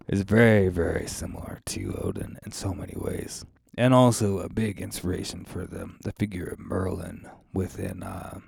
is 0.08 0.22
very 0.22 0.70
very 0.70 1.08
similar 1.08 1.62
to 1.68 2.00
Odin 2.02 2.40
in 2.44 2.52
so 2.52 2.74
many 2.74 2.94
ways 2.96 3.46
and 3.78 3.94
also 3.94 4.40
a 4.40 4.50
big 4.50 4.82
inspiration 4.82 5.44
for 5.44 5.66
the 5.66 5.92
the 6.04 6.14
figure 6.14 6.46
of 6.46 6.60
Merlin 6.60 7.28
within 7.54 8.04
uh, 8.04 8.40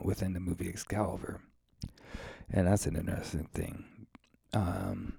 within 0.00 0.32
the 0.32 0.40
movie 0.40 0.68
Excalibur, 0.68 1.40
and 2.54 2.68
that's 2.68 2.86
an 2.86 2.96
interesting 2.96 3.48
thing. 3.52 3.84
Um, 4.52 5.14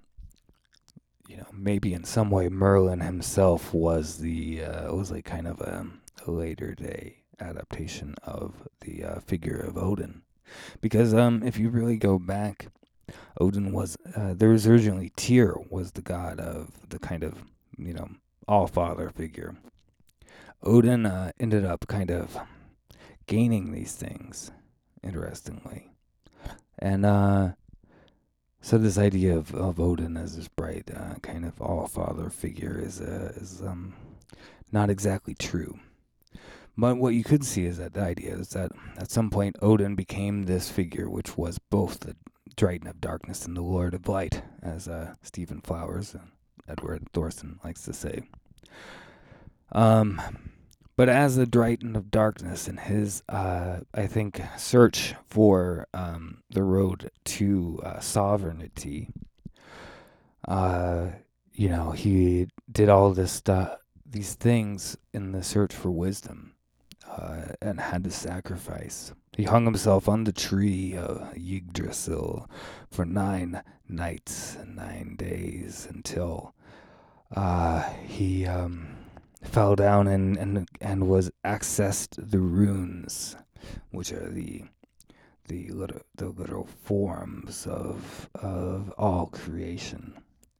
you 1.28 1.36
know, 1.36 1.46
maybe 1.52 1.92
in 1.92 2.02
some 2.02 2.30
way 2.30 2.48
Merlin 2.48 3.00
himself 3.00 3.74
was 3.74 4.18
the 4.18 4.64
uh, 4.64 4.94
was 4.94 5.10
like 5.10 5.26
kind 5.26 5.46
of 5.46 5.60
a, 5.60 5.86
later 6.26 6.74
day 6.74 7.18
adaptation 7.38 8.16
of 8.24 8.66
the 8.80 9.04
uh, 9.04 9.20
figure 9.20 9.60
of 9.60 9.76
Odin, 9.76 10.22
because 10.80 11.14
um, 11.14 11.42
if 11.44 11.56
you 11.58 11.68
really 11.68 11.98
go 11.98 12.18
back, 12.18 12.68
Odin 13.38 13.70
was 13.70 13.96
uh, 14.16 14.32
there 14.34 14.48
was 14.48 14.66
originally 14.66 15.12
Tyr 15.14 15.54
was 15.68 15.92
the 15.92 16.02
god 16.02 16.40
of 16.40 16.88
the 16.88 16.98
kind 16.98 17.22
of 17.22 17.44
you 17.76 17.92
know 17.92 18.08
all 18.48 18.66
father 18.66 19.10
figure. 19.10 19.54
Odin 20.62 21.04
uh, 21.04 21.32
ended 21.38 21.66
up 21.66 21.86
kind 21.86 22.10
of 22.10 22.36
gaining 23.26 23.72
these 23.72 23.92
things, 23.92 24.50
interestingly. 25.02 25.95
And 26.78 27.06
uh, 27.06 27.52
so 28.60 28.78
this 28.78 28.98
idea 28.98 29.36
of, 29.36 29.54
of 29.54 29.80
Odin 29.80 30.16
as 30.16 30.36
this 30.36 30.48
bright 30.48 30.90
uh, 30.94 31.14
kind 31.22 31.44
of 31.44 31.60
all 31.60 31.86
father 31.86 32.30
figure 32.30 32.78
is, 32.78 33.00
uh, 33.00 33.32
is 33.36 33.62
um, 33.62 33.94
not 34.72 34.90
exactly 34.90 35.34
true. 35.34 35.78
But 36.76 36.96
what 36.96 37.14
you 37.14 37.24
could 37.24 37.44
see 37.44 37.64
is 37.64 37.78
that 37.78 37.94
the 37.94 38.02
idea 38.02 38.34
is 38.34 38.50
that 38.50 38.70
at 38.98 39.10
some 39.10 39.30
point 39.30 39.56
Odin 39.62 39.94
became 39.94 40.42
this 40.42 40.68
figure 40.68 41.08
which 41.08 41.38
was 41.38 41.58
both 41.58 42.00
the 42.00 42.16
Triton 42.56 42.88
of 42.88 43.00
Darkness 43.00 43.46
and 43.46 43.56
the 43.56 43.62
Lord 43.62 43.94
of 43.94 44.08
Light, 44.08 44.42
as 44.62 44.88
uh, 44.88 45.14
Stephen 45.22 45.60
Flowers 45.60 46.14
and 46.14 46.32
Edred 46.68 47.12
Thorsson 47.12 47.62
likes 47.64 47.82
to 47.82 47.92
say. 47.92 48.22
Um, 49.72 50.20
but 50.96 51.08
as 51.08 51.36
the 51.36 51.46
Triton 51.46 51.96
of 51.96 52.10
Darkness 52.10 52.68
in 52.68 52.78
his, 52.78 53.22
uh, 53.28 53.80
I 53.94 54.06
think, 54.06 54.42
search 54.58 55.14
for 55.28 55.86
um, 55.94 56.42
the 56.50 56.62
road 56.62 57.10
to 57.26 57.80
uh, 57.84 58.00
sovereignty, 58.00 59.10
uh, 60.48 61.08
you 61.52 61.68
know, 61.68 61.92
he 61.92 62.48
did 62.70 62.88
all 62.88 63.12
this 63.12 63.32
stuff, 63.32 63.78
these 64.04 64.34
things 64.34 64.96
in 65.12 65.32
the 65.32 65.42
search 65.42 65.74
for 65.74 65.90
wisdom. 65.90 66.54
uh, 67.08 67.52
and 67.62 67.80
had 67.80 68.04
to 68.04 68.10
sacrifice. 68.10 69.12
He 69.36 69.44
hung 69.44 69.64
himself 69.64 70.08
on 70.08 70.24
the 70.24 70.32
tree 70.32 70.96
of 70.96 71.32
Yggdrasil 71.36 72.48
for 72.90 73.04
nine 73.04 73.62
nights 73.88 74.56
and 74.56 74.76
nine 74.76 75.16
days 75.16 75.86
until 75.90 76.54
uh, 77.34 77.82
he 78.06 78.46
um, 78.46 78.95
fell 79.46 79.76
down 79.76 80.06
and, 80.06 80.36
and 80.36 80.68
and 80.80 81.08
was 81.08 81.30
accessed 81.44 82.16
the 82.18 82.38
runes, 82.38 83.36
which 83.90 84.12
are 84.12 84.28
the 84.28 84.64
the 85.48 85.68
little 85.70 86.00
the 86.16 86.28
literal 86.28 86.66
forms 86.66 87.66
of 87.66 88.28
of 88.34 88.92
all 88.98 89.26
creation, 89.26 90.14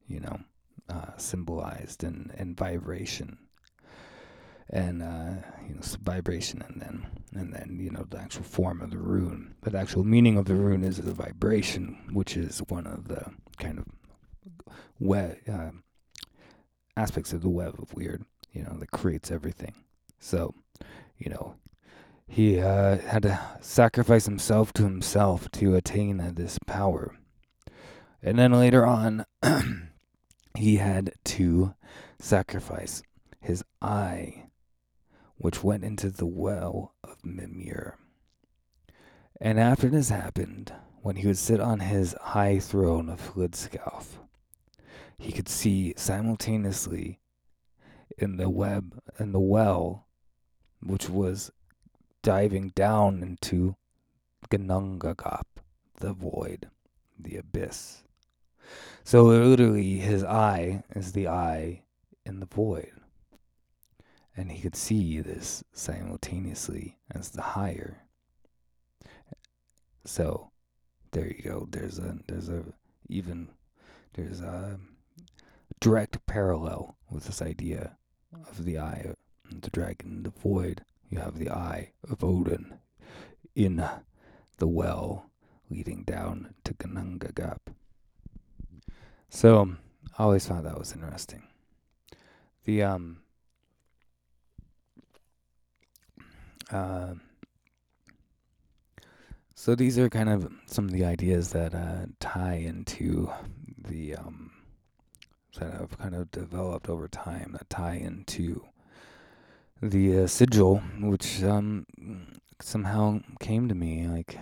you 0.07 0.19
know, 0.19 0.39
uh, 0.89 1.17
symbolized 1.17 2.03
in, 2.03 2.31
in 2.37 2.55
vibration. 2.55 3.37
And 4.69 5.01
uh, 5.01 5.35
you 5.65 5.75
know 5.75 5.81
vibration 6.01 6.61
and 6.67 6.81
then 6.81 7.07
and 7.33 7.53
then 7.53 7.77
you 7.79 7.89
know 7.89 8.05
the 8.09 8.19
actual 8.19 8.43
form 8.43 8.81
of 8.81 8.91
the 8.91 8.97
rune. 8.97 9.55
But 9.61 9.71
the 9.73 9.79
actual 9.79 10.03
meaning 10.03 10.37
of 10.37 10.45
the 10.45 10.55
rune 10.55 10.83
is 10.83 10.97
the 10.97 11.13
vibration 11.13 11.97
which 12.11 12.35
is 12.35 12.59
one 12.67 12.85
of 12.85 13.07
the 13.07 13.31
kind 13.59 13.79
of 13.79 13.85
web 14.99 15.37
uh, 15.49 15.71
aspects 16.97 17.31
of 17.31 17.41
the 17.43 17.49
web 17.49 17.75
of 17.79 17.93
weird 17.93 18.25
you 18.57 18.63
know 18.63 18.75
that 18.79 18.91
creates 18.91 19.31
everything 19.31 19.73
so 20.19 20.53
you 21.17 21.29
know 21.29 21.55
he 22.29 22.59
uh, 22.59 22.97
had 22.97 23.23
to 23.23 23.39
sacrifice 23.61 24.25
himself 24.25 24.73
to 24.73 24.83
himself 24.83 25.49
to 25.51 25.75
attain 25.75 26.17
this 26.35 26.57
power 26.65 27.15
and 28.21 28.37
then 28.37 28.51
later 28.51 28.85
on 28.85 29.25
he 30.57 30.77
had 30.77 31.13
to 31.23 31.73
sacrifice 32.19 33.03
his 33.39 33.63
eye 33.81 34.47
which 35.37 35.63
went 35.63 35.83
into 35.83 36.09
the 36.09 36.25
well 36.25 36.95
of 37.03 37.23
Mimir. 37.23 37.97
And 39.39 39.59
after 39.59 39.87
this 39.87 40.09
happened, 40.09 40.73
when 41.01 41.17
he 41.17 41.27
would 41.27 41.37
sit 41.37 41.59
on 41.59 41.79
his 41.79 42.15
high 42.19 42.59
throne 42.59 43.07
of 43.07 43.33
Hlidskjalf, 43.33 44.17
he 45.17 45.31
could 45.31 45.47
see 45.47 45.93
simultaneously 45.95 47.19
in 48.17 48.37
the 48.37 48.49
web 48.49 49.01
and 49.17 49.33
the 49.33 49.39
well, 49.39 50.07
which 50.81 51.09
was 51.09 51.51
diving 52.21 52.69
down 52.69 53.21
into 53.21 53.75
Ginnungagap, 54.49 55.45
the 55.99 56.13
void, 56.13 56.69
the 57.17 57.37
abyss. 57.37 58.03
So 59.03 59.23
literally, 59.23 59.97
his 59.97 60.23
eye 60.23 60.83
is 60.95 61.13
the 61.13 61.27
eye 61.27 61.83
in 62.25 62.39
the 62.39 62.45
void 62.45 62.91
and 64.37 64.51
he 64.51 64.61
could 64.61 64.75
see 64.75 65.19
this 65.19 65.63
simultaneously 65.73 66.99
as 67.11 67.31
the 67.31 67.41
higher. 67.41 68.03
So, 70.05 70.51
there 71.11 71.27
you 71.27 71.41
go. 71.43 71.67
There's 71.69 71.97
a 71.97 72.19
there's 72.27 72.47
a 72.47 72.63
even 73.09 73.49
there's 74.13 74.39
a 74.39 74.79
direct 75.79 76.25
parallel 76.27 76.95
with 77.09 77.25
this 77.25 77.41
idea 77.41 77.96
of 78.33 78.65
the 78.65 78.77
eye 78.77 79.05
of 79.09 79.61
the 79.61 79.69
dragon, 79.69 80.23
the 80.23 80.29
void. 80.29 80.83
You 81.09 81.19
have 81.19 81.37
the 81.39 81.49
eye 81.49 81.91
of 82.09 82.23
Odin 82.23 82.79
in 83.55 83.83
the 84.57 84.67
well 84.67 85.29
leading 85.69 86.03
down 86.03 86.53
to 86.63 86.73
Ginnungagap. 86.73 87.59
So, 89.29 89.75
I 90.17 90.23
always 90.23 90.45
found 90.47 90.65
that 90.65 90.77
was 90.77 90.93
interesting. 90.93 91.43
The 92.65 92.83
um 92.83 93.19
Uh, 96.71 97.13
so 99.55 99.73
these 99.75 99.97
are 99.97 100.09
kind 100.09 100.29
of 100.29 100.51
some 100.65 100.85
of 100.85 100.91
the 100.91 101.05
ideas 101.05 101.51
that 101.51 101.73
uh, 101.73 102.05
tie 102.19 102.55
into 102.55 103.31
the 103.87 104.15
um, 104.15 104.51
that 105.57 105.73
have 105.73 105.97
kind 105.97 106.15
of 106.15 106.31
developed 106.31 106.89
over 106.89 107.07
time 107.07 107.51
that 107.53 107.69
tie 107.69 107.95
into 107.95 108.65
the 109.81 110.23
uh, 110.23 110.27
sigil, 110.27 110.81
which 110.99 111.43
um, 111.43 111.85
somehow 112.61 113.19
came 113.39 113.67
to 113.67 113.75
me 113.75 114.07
like 114.07 114.37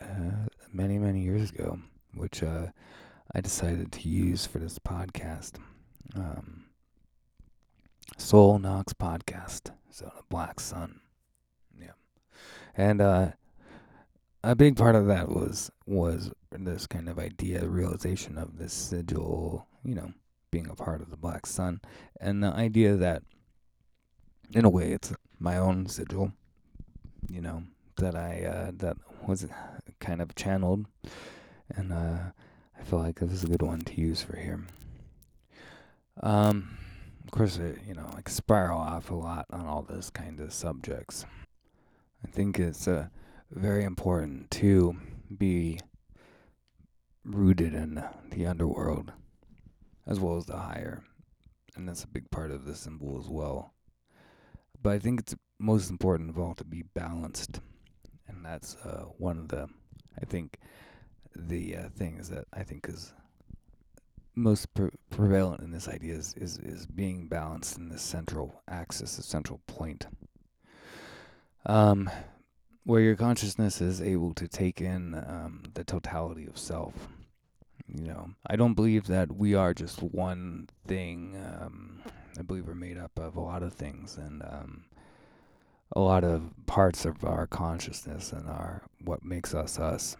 uh, 0.00 0.48
many 0.72 0.98
many 0.98 1.20
years 1.20 1.50
ago, 1.50 1.80
which 2.14 2.42
uh, 2.42 2.66
I 3.34 3.40
decided 3.40 3.92
to 3.92 4.08
use 4.08 4.46
for 4.46 4.58
this 4.58 4.78
podcast. 4.78 5.54
Um, 6.14 6.66
Sol 8.18 8.58
Nox 8.58 8.92
podcast, 8.92 9.72
so 9.90 10.06
the 10.16 10.22
Black 10.28 10.60
Sun. 10.60 11.00
Yeah. 11.78 11.92
And 12.76 13.00
uh, 13.00 13.32
a 14.42 14.54
big 14.54 14.76
part 14.76 14.94
of 14.94 15.06
that 15.06 15.28
was 15.28 15.70
was 15.86 16.30
this 16.50 16.86
kind 16.86 17.08
of 17.08 17.18
idea, 17.18 17.66
realization 17.66 18.38
of 18.38 18.58
this 18.58 18.72
sigil, 18.72 19.66
you 19.84 19.94
know, 19.94 20.12
being 20.56 20.70
a 20.70 20.74
part 20.74 21.02
of 21.02 21.10
the 21.10 21.18
Black 21.18 21.44
Sun, 21.44 21.82
and 22.18 22.42
the 22.42 22.48
idea 22.48 22.96
that, 22.96 23.22
in 24.54 24.64
a 24.64 24.70
way, 24.70 24.92
it's 24.92 25.12
my 25.38 25.58
own 25.58 25.86
sigil, 25.86 26.32
you 27.28 27.42
know, 27.42 27.62
that 27.98 28.14
I 28.16 28.42
uh, 28.44 28.70
that 28.78 28.96
was 29.26 29.46
kind 30.00 30.22
of 30.22 30.34
channeled, 30.34 30.86
and 31.68 31.92
uh, 31.92 32.30
I 32.78 32.82
feel 32.84 33.00
like 33.00 33.20
this 33.20 33.32
is 33.32 33.44
a 33.44 33.48
good 33.48 33.60
one 33.60 33.80
to 33.80 34.00
use 34.00 34.22
for 34.22 34.36
here. 34.38 34.64
Um, 36.22 36.78
of 37.24 37.32
course, 37.32 37.58
it, 37.58 37.80
you 37.86 37.92
know, 37.92 38.08
like 38.14 38.30
spiral 38.30 38.80
off 38.80 39.10
a 39.10 39.14
lot 39.14 39.44
on 39.50 39.66
all 39.66 39.82
this 39.82 40.08
kind 40.08 40.40
of 40.40 40.54
subjects. 40.54 41.26
I 42.24 42.28
think 42.28 42.58
it's 42.58 42.88
uh, 42.88 43.08
very 43.50 43.84
important 43.84 44.50
to 44.52 44.96
be 45.36 45.80
rooted 47.26 47.74
in 47.74 48.02
the 48.30 48.46
underworld 48.46 49.12
as 50.06 50.20
well 50.20 50.36
as 50.36 50.46
the 50.46 50.56
higher. 50.56 51.02
And 51.76 51.88
that's 51.88 52.04
a 52.04 52.08
big 52.08 52.30
part 52.30 52.50
of 52.50 52.64
the 52.64 52.74
symbol 52.74 53.18
as 53.18 53.28
well. 53.28 53.74
But 54.82 54.92
I 54.92 54.98
think 54.98 55.20
it's 55.20 55.34
most 55.58 55.90
important 55.90 56.30
of 56.30 56.38
all 56.38 56.54
to 56.54 56.64
be 56.64 56.82
balanced. 56.94 57.60
And 58.28 58.44
that's 58.44 58.76
uh, 58.76 59.06
one 59.18 59.38
of 59.38 59.48
the, 59.48 59.68
I 60.20 60.24
think, 60.24 60.58
the 61.34 61.76
uh, 61.76 61.88
things 61.94 62.30
that 62.30 62.46
I 62.52 62.62
think 62.62 62.88
is 62.88 63.12
most 64.34 64.72
pre- 64.74 64.90
prevalent 65.10 65.62
in 65.62 65.70
this 65.70 65.88
idea 65.88 66.14
is, 66.14 66.34
is, 66.36 66.58
is 66.58 66.86
being 66.86 67.28
balanced 67.28 67.78
in 67.78 67.88
the 67.88 67.98
central 67.98 68.62
axis, 68.68 69.16
the 69.16 69.22
central 69.22 69.60
point 69.66 70.06
um, 71.66 72.08
where 72.84 73.00
your 73.00 73.16
consciousness 73.16 73.80
is 73.80 74.00
able 74.00 74.32
to 74.34 74.48
take 74.48 74.80
in 74.80 75.14
um, 75.14 75.64
the 75.74 75.84
totality 75.84 76.46
of 76.46 76.56
self. 76.56 76.94
You 77.94 78.08
know, 78.08 78.30
I 78.46 78.56
don't 78.56 78.74
believe 78.74 79.06
that 79.06 79.36
we 79.36 79.54
are 79.54 79.72
just 79.72 80.02
one 80.02 80.68
thing. 80.86 81.36
Um, 81.60 82.02
I 82.38 82.42
believe 82.42 82.66
we're 82.66 82.74
made 82.74 82.98
up 82.98 83.18
of 83.18 83.36
a 83.36 83.40
lot 83.40 83.62
of 83.62 83.72
things 83.72 84.16
and 84.16 84.42
um, 84.42 84.84
a 85.94 86.00
lot 86.00 86.24
of 86.24 86.50
parts 86.66 87.04
of 87.04 87.24
our 87.24 87.46
consciousness 87.46 88.32
and 88.32 88.48
our 88.48 88.82
what 89.04 89.24
makes 89.24 89.54
us 89.54 89.78
us. 89.78 90.16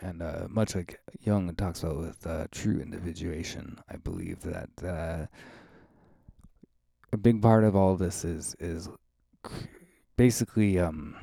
And 0.00 0.22
uh, 0.22 0.46
much 0.48 0.74
like 0.74 1.00
Jung 1.20 1.52
talks 1.54 1.82
about 1.82 1.98
with 1.98 2.26
uh, 2.26 2.46
true 2.50 2.80
individuation, 2.80 3.78
I 3.88 3.96
believe 3.96 4.40
that 4.42 4.70
uh, 4.84 5.26
a 7.12 7.16
big 7.16 7.40
part 7.42 7.64
of 7.64 7.74
all 7.74 7.96
this 7.96 8.24
is 8.24 8.54
is 8.60 8.88
basically 10.16 10.78
um, 10.78 11.16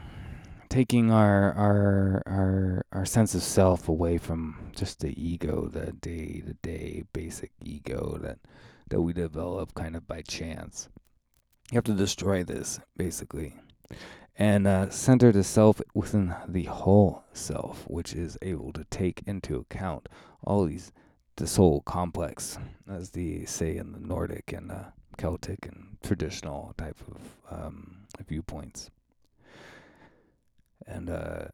taking 0.76 1.10
our 1.10 1.54
our 1.54 2.22
our 2.26 2.86
our 2.92 3.06
sense 3.06 3.34
of 3.34 3.42
self 3.42 3.88
away 3.88 4.18
from 4.18 4.72
just 4.76 5.00
the 5.00 5.14
ego, 5.16 5.70
the 5.72 5.94
day 5.94 6.44
to 6.46 6.54
day 6.56 7.02
basic 7.14 7.52
ego 7.64 8.18
that 8.22 8.40
that 8.90 9.02
we 9.02 9.14
develop 9.14 9.74
kind 9.74 9.96
of 9.96 10.06
by 10.06 10.22
chance. 10.22 10.90
You 11.72 11.78
have 11.78 11.86
to 11.86 11.94
destroy 11.94 12.44
this 12.44 12.82
basically, 12.98 13.56
and 14.36 14.68
uh, 14.68 14.90
center 14.90 15.32
the 15.32 15.46
self 15.46 15.82
within 15.94 16.36
the 16.46 16.66
whole 16.66 17.24
self, 17.32 17.86
which 17.88 18.12
is 18.12 18.38
able 18.42 18.74
to 18.74 18.84
take 18.90 19.24
into 19.26 19.56
account 19.56 20.10
all 20.44 20.66
these 20.66 20.92
the 21.38 21.48
soul 21.48 21.84
complex, 21.86 22.60
as 22.92 23.12
they 23.12 23.46
say 23.46 23.78
in 23.78 23.94
the 23.94 24.00
Nordic 24.00 24.52
and 24.52 24.74
uh, 24.74 24.84
Celtic 25.18 25.68
and 25.68 25.98
traditional 26.04 26.74
type 26.78 27.00
of 27.10 27.58
um, 27.60 28.08
viewpoints. 28.28 28.92
And 30.88 31.10
uh, 31.10 31.46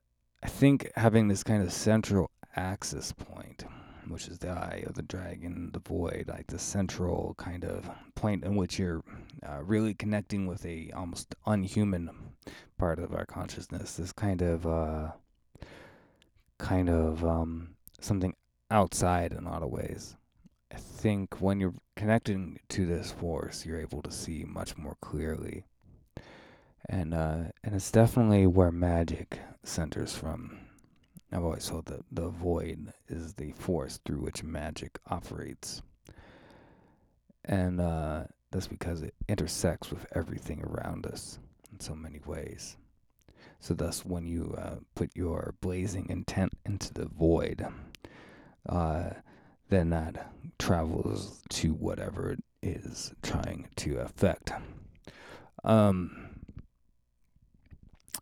I 0.43 0.47
think 0.47 0.91
having 0.95 1.27
this 1.27 1.43
kind 1.43 1.63
of 1.63 1.71
central 1.71 2.31
axis 2.55 3.11
point, 3.11 3.63
which 4.07 4.27
is 4.27 4.39
the 4.39 4.49
eye 4.49 4.83
of 4.87 4.95
the 4.95 5.03
dragon, 5.03 5.69
the 5.73 5.79
void, 5.79 6.25
like 6.27 6.47
the 6.47 6.59
central 6.59 7.35
kind 7.37 7.63
of 7.63 7.89
point 8.15 8.43
in 8.43 8.55
which 8.55 8.79
you're 8.79 9.03
uh, 9.47 9.61
really 9.63 9.93
connecting 9.93 10.47
with 10.47 10.65
a 10.65 10.91
almost 10.95 11.35
unhuman 11.45 12.09
part 12.77 12.99
of 12.99 13.13
our 13.13 13.25
consciousness, 13.25 13.95
this 13.95 14.11
kind 14.11 14.41
of 14.41 14.65
uh, 14.67 15.11
kind 16.57 16.89
of 16.89 17.23
um, 17.23 17.75
something 17.99 18.35
outside 18.69 19.33
in 19.33 19.45
a 19.45 19.49
lot 19.49 19.63
of 19.63 19.69
ways. 19.69 20.15
I 20.71 20.77
think 20.77 21.41
when 21.41 21.59
you're 21.59 21.75
connecting 21.95 22.59
to 22.69 22.85
this 22.85 23.11
force, 23.11 23.65
you're 23.65 23.81
able 23.81 24.01
to 24.03 24.11
see 24.11 24.45
much 24.47 24.77
more 24.77 24.95
clearly 25.01 25.65
and 26.91 27.13
uh, 27.13 27.43
and 27.63 27.73
it's 27.73 27.89
definitely 27.89 28.45
where 28.45 28.71
magic 28.71 29.39
centers 29.63 30.15
from. 30.15 30.59
I've 31.31 31.43
always 31.43 31.67
thought 31.67 31.85
that 31.85 32.03
the 32.11 32.27
void 32.27 32.91
is 33.07 33.33
the 33.33 33.53
force 33.53 33.99
through 34.05 34.17
which 34.17 34.43
magic 34.43 34.99
operates, 35.07 35.81
and 37.45 37.79
uh, 37.79 38.23
that's 38.51 38.67
because 38.67 39.01
it 39.01 39.15
intersects 39.29 39.89
with 39.89 40.05
everything 40.13 40.61
around 40.63 41.05
us 41.07 41.39
in 41.71 41.79
so 41.79 41.95
many 41.95 42.19
ways. 42.25 42.75
So, 43.61 43.73
thus, 43.73 44.05
when 44.05 44.25
you 44.25 44.53
uh, 44.57 44.77
put 44.95 45.15
your 45.15 45.55
blazing 45.61 46.07
intent 46.09 46.51
into 46.65 46.93
the 46.93 47.05
void, 47.05 47.65
uh, 48.67 49.11
then 49.69 49.91
that 49.91 50.33
travels 50.59 51.41
to 51.51 51.73
whatever 51.73 52.31
it 52.31 52.43
is 52.61 53.13
trying 53.21 53.69
to 53.77 53.99
affect. 53.99 54.51
Um, 55.63 56.30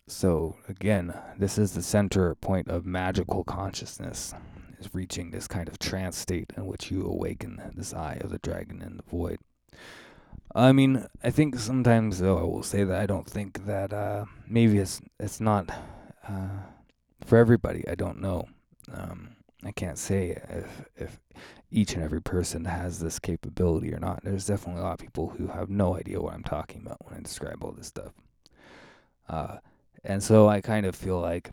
so 0.09 0.55
again, 0.67 1.13
this 1.37 1.57
is 1.57 1.73
the 1.73 1.81
center 1.81 2.35
point 2.35 2.67
of 2.67 2.85
magical 2.85 3.43
consciousness, 3.43 4.33
is 4.79 4.93
reaching 4.93 5.31
this 5.31 5.47
kind 5.47 5.67
of 5.67 5.79
trance 5.79 6.17
state 6.17 6.51
in 6.57 6.65
which 6.65 6.89
you 6.91 7.05
awaken 7.05 7.61
this 7.75 7.93
eye 7.93 8.17
of 8.21 8.29
the 8.29 8.39
dragon 8.39 8.81
in 8.81 8.97
the 8.97 9.03
void. 9.03 9.39
I 10.55 10.71
mean, 10.71 11.05
I 11.23 11.29
think 11.29 11.59
sometimes 11.59 12.19
though 12.19 12.37
I 12.37 12.43
will 12.43 12.63
say 12.63 12.83
that 12.83 12.99
I 12.99 13.05
don't 13.05 13.29
think 13.29 13.65
that 13.65 13.93
uh, 13.93 14.25
maybe 14.47 14.79
it's 14.79 14.99
it's 15.19 15.39
not 15.39 15.69
uh, 16.27 16.63
for 17.23 17.37
everybody. 17.37 17.87
I 17.87 17.95
don't 17.95 18.19
know. 18.19 18.47
Um, 18.91 19.35
I 19.63 19.71
can't 19.71 19.97
say 19.97 20.41
if 20.49 20.85
if 20.95 21.19
each 21.71 21.93
and 21.93 22.03
every 22.03 22.21
person 22.21 22.65
has 22.65 22.99
this 22.99 23.19
capability 23.19 23.93
or 23.93 23.99
not. 23.99 24.23
There's 24.23 24.47
definitely 24.47 24.81
a 24.81 24.85
lot 24.85 24.93
of 24.93 24.99
people 24.99 25.29
who 25.37 25.47
have 25.47 25.69
no 25.69 25.95
idea 25.95 26.19
what 26.19 26.33
I'm 26.33 26.43
talking 26.43 26.81
about 26.83 27.05
when 27.05 27.15
I 27.15 27.21
describe 27.21 27.63
all 27.63 27.71
this 27.71 27.87
stuff. 27.87 28.13
Uh, 29.27 29.57
and 30.03 30.23
so 30.23 30.47
I 30.47 30.61
kind 30.61 30.85
of 30.85 30.95
feel 30.95 31.19
like 31.19 31.51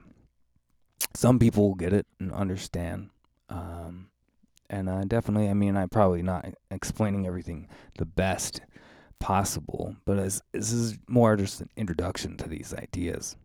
some 1.14 1.38
people 1.38 1.74
get 1.74 1.92
it 1.92 2.06
and 2.18 2.32
understand. 2.32 3.10
Um, 3.48 4.08
and 4.68 4.88
uh, 4.88 5.04
definitely, 5.04 5.48
I 5.48 5.54
mean, 5.54 5.76
I'm 5.76 5.88
probably 5.88 6.22
not 6.22 6.46
explaining 6.70 7.26
everything 7.26 7.68
the 7.98 8.04
best 8.04 8.60
possible, 9.18 9.96
but 10.04 10.16
this 10.16 10.72
is 10.72 10.98
more 11.06 11.36
just 11.36 11.60
an 11.60 11.70
introduction 11.76 12.36
to 12.38 12.48
these 12.48 12.74
ideas 12.74 13.36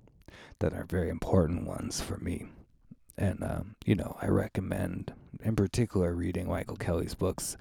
that 0.59 0.73
are 0.73 0.85
very 0.85 1.09
important 1.09 1.67
ones 1.67 2.01
for 2.01 2.17
me. 2.17 2.45
And, 3.17 3.43
um, 3.43 3.75
you 3.85 3.95
know, 3.95 4.17
I 4.21 4.27
recommend, 4.27 5.13
in 5.43 5.55
particular, 5.55 6.13
reading 6.13 6.47
Michael 6.47 6.77
Kelly's 6.77 7.15
books, 7.15 7.57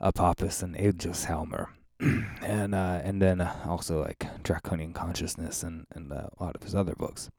Apophis 0.00 0.62
and 0.62 0.74
Aegishjálmur. 0.76 1.68
and 2.42 2.74
uh, 2.74 3.00
and 3.02 3.20
then 3.20 3.40
uh, 3.40 3.54
also 3.66 4.02
like 4.02 4.26
Draconian 4.42 4.92
Consciousness 4.92 5.62
and, 5.62 5.86
and 5.92 6.12
uh, 6.12 6.28
a 6.38 6.42
lot 6.42 6.56
of 6.56 6.62
his 6.62 6.74
other 6.74 6.94
books. 6.94 7.30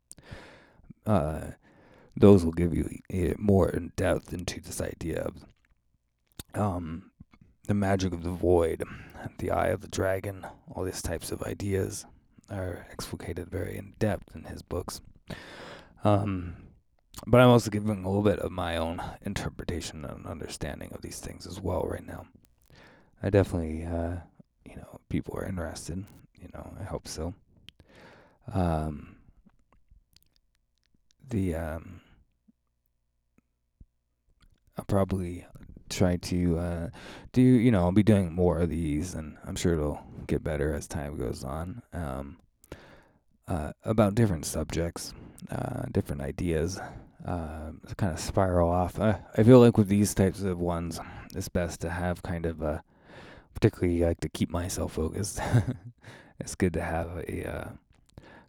Uh, 1.05 1.51
those 2.17 2.45
will 2.45 2.53
give 2.53 2.73
you 2.73 2.89
more 3.37 3.69
in 3.69 3.91
depth 3.95 4.33
into 4.33 4.61
this 4.61 4.81
idea 4.81 5.21
of 5.21 5.45
um, 6.55 7.11
the 7.67 7.73
magic 7.73 8.13
of 8.13 8.23
the 8.23 8.31
void, 8.31 8.83
the 9.37 9.51
eye 9.51 9.67
of 9.67 9.81
the 9.81 9.87
dragon, 9.87 10.45
all 10.71 10.83
these 10.83 11.01
types 11.01 11.31
of 11.31 11.43
ideas 11.43 12.05
are 12.49 12.87
explicated 12.91 13.49
very 13.49 13.77
in 13.77 13.93
depth 13.99 14.35
in 14.35 14.43
his 14.45 14.61
books. 14.61 15.01
Um, 16.03 16.55
but 17.25 17.41
I'm 17.41 17.49
also 17.49 17.71
giving 17.71 18.03
a 18.03 18.07
little 18.07 18.21
bit 18.21 18.39
of 18.39 18.51
my 18.51 18.77
own 18.77 19.01
interpretation 19.23 20.05
and 20.05 20.25
understanding 20.25 20.91
of 20.93 21.01
these 21.01 21.19
things 21.19 21.47
as 21.47 21.59
well 21.59 21.83
right 21.83 22.05
now. 22.05 22.27
I 23.23 23.29
definitely, 23.29 23.85
uh, 23.85 24.17
you 24.75 24.81
know, 24.81 24.99
people 25.09 25.37
are 25.37 25.45
interested. 25.45 26.03
You 26.41 26.49
know, 26.53 26.73
I 26.79 26.83
hope 26.83 27.07
so. 27.07 27.33
Um, 28.53 29.15
the 31.29 31.55
um, 31.55 32.01
I'll 34.77 34.85
probably 34.85 35.45
try 35.89 36.17
to 36.17 36.59
uh, 36.59 36.89
do. 37.31 37.41
You 37.41 37.71
know, 37.71 37.81
I'll 37.81 37.91
be 37.91 38.03
doing 38.03 38.33
more 38.33 38.59
of 38.59 38.69
these, 38.69 39.15
and 39.15 39.37
I'm 39.45 39.55
sure 39.55 39.73
it'll 39.73 40.03
get 40.27 40.43
better 40.43 40.73
as 40.73 40.87
time 40.87 41.17
goes 41.17 41.43
on. 41.43 41.81
Um, 41.93 42.37
uh, 43.47 43.71
about 43.83 44.15
different 44.15 44.45
subjects, 44.45 45.13
uh, 45.51 45.83
different 45.91 46.21
ideas 46.21 46.79
uh, 47.25 47.71
kind 47.97 48.13
of 48.13 48.19
spiral 48.19 48.69
off. 48.69 48.99
I 48.99 49.43
feel 49.43 49.59
like 49.59 49.77
with 49.77 49.87
these 49.87 50.13
types 50.13 50.41
of 50.41 50.59
ones, 50.59 50.99
it's 51.35 51.49
best 51.49 51.81
to 51.81 51.89
have 51.89 52.23
kind 52.23 52.45
of 52.45 52.61
a, 52.61 52.83
particularly 53.55 54.01
like 54.01 54.19
to 54.19 54.29
keep 54.29 54.51
myself 54.51 54.93
focused. 54.93 55.41
it's 56.39 56.53
good 56.55 56.73
to 56.73 56.81
have 56.81 57.23
a 57.27 57.49
uh, 57.49 57.69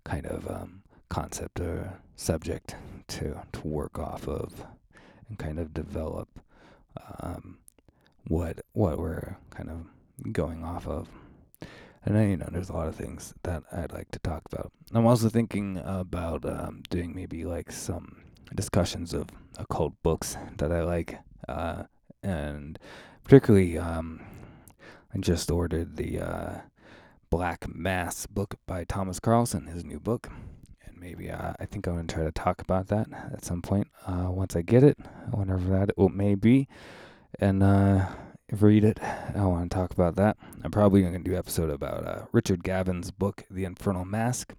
kind 0.05 0.27
of 0.27 0.51
um, 0.51 0.83
concept 1.09 1.61
or 1.61 1.99
subject 2.17 2.75
to 3.09 3.41
to 3.53 3.67
work 3.67 3.99
off 3.99 4.29
of, 4.29 4.67
and 5.29 5.39
kind 5.39 5.59
of 5.59 5.73
develop 5.73 6.29
um, 7.21 7.59
what 8.29 8.61
what 8.73 8.99
we're 8.99 9.37
kind 9.51 9.71
of 9.71 10.33
going 10.33 10.63
off 10.63 10.87
of. 10.87 11.09
And 12.05 12.15
then, 12.15 12.31
you 12.31 12.37
know, 12.37 12.49
there's 12.53 12.69
a 12.69 12.73
lot 12.73 12.87
of 12.87 12.95
things 12.95 13.35
that 13.43 13.65
I'd 13.73 13.93
like 13.93 14.13
to 14.13 14.21
talk 14.21 14.43
about. 14.53 14.71
I'm 14.95 15.07
also 15.07 15.29
thinking 15.29 15.83
about 15.85 16.45
um, 16.45 16.85
doing 16.89 17.13
maybe 17.13 17.45
like 17.45 17.73
some 17.73 18.23
discussions 18.55 19.13
of 19.13 19.29
occult 19.59 19.95
books 20.05 20.37
that 20.59 20.71
I 20.71 20.85
like, 20.85 21.19
uh, 21.49 21.85
and 22.23 22.79
particularly 23.25 23.77
um, 23.77 24.21
I 25.15 25.19
just 25.19 25.51
ordered 25.51 25.97
the 25.97 26.21
uh, 26.21 26.55
Black 27.31 27.67
Mass 27.75 28.27
book 28.27 28.57
by 28.67 28.85
Thomas 28.85 29.21
Karlsson, 29.21 29.73
his 29.73 29.85
new 29.85 29.99
book, 29.99 30.29
and 30.85 30.97
maybe 30.99 31.31
uh, 31.31 31.55
I 31.59 31.67
think 31.67 31.87
I'm 31.87 31.97
gonna 31.97 32.07
try 32.07 32.25
to 32.25 32.33
talk 32.33 32.61
about 32.61 32.89
that 32.89 33.09
at 33.33 33.45
some 33.45 33.63
point 33.63 33.89
uh, 34.07 34.29
once 34.31 34.57
I 34.57 34.63
get 34.63 34.83
it, 34.83 34.99
whenever 35.31 35.71
that 35.71 35.91
it 35.97 36.13
may 36.13 36.35
be, 36.35 36.69
and 37.39 37.63
uh, 37.63 38.07
read 38.53 38.85
it. 38.85 39.01
I 39.03 39.45
want 39.45 39.71
to 39.71 39.75
talk 39.75 39.93
about 39.93 40.17
that. 40.17 40.37
I'm 40.63 40.71
probably 40.71 41.03
gonna 41.03 41.19
do 41.19 41.33
an 41.33 41.39
episode 41.39 41.71
about 41.71 42.07
uh, 42.07 42.27
Richard 42.33 42.63
Gavin's 42.63 43.11
book, 43.11 43.45
The 43.51 43.65
Infernal 43.65 44.05
Mask, 44.05 44.55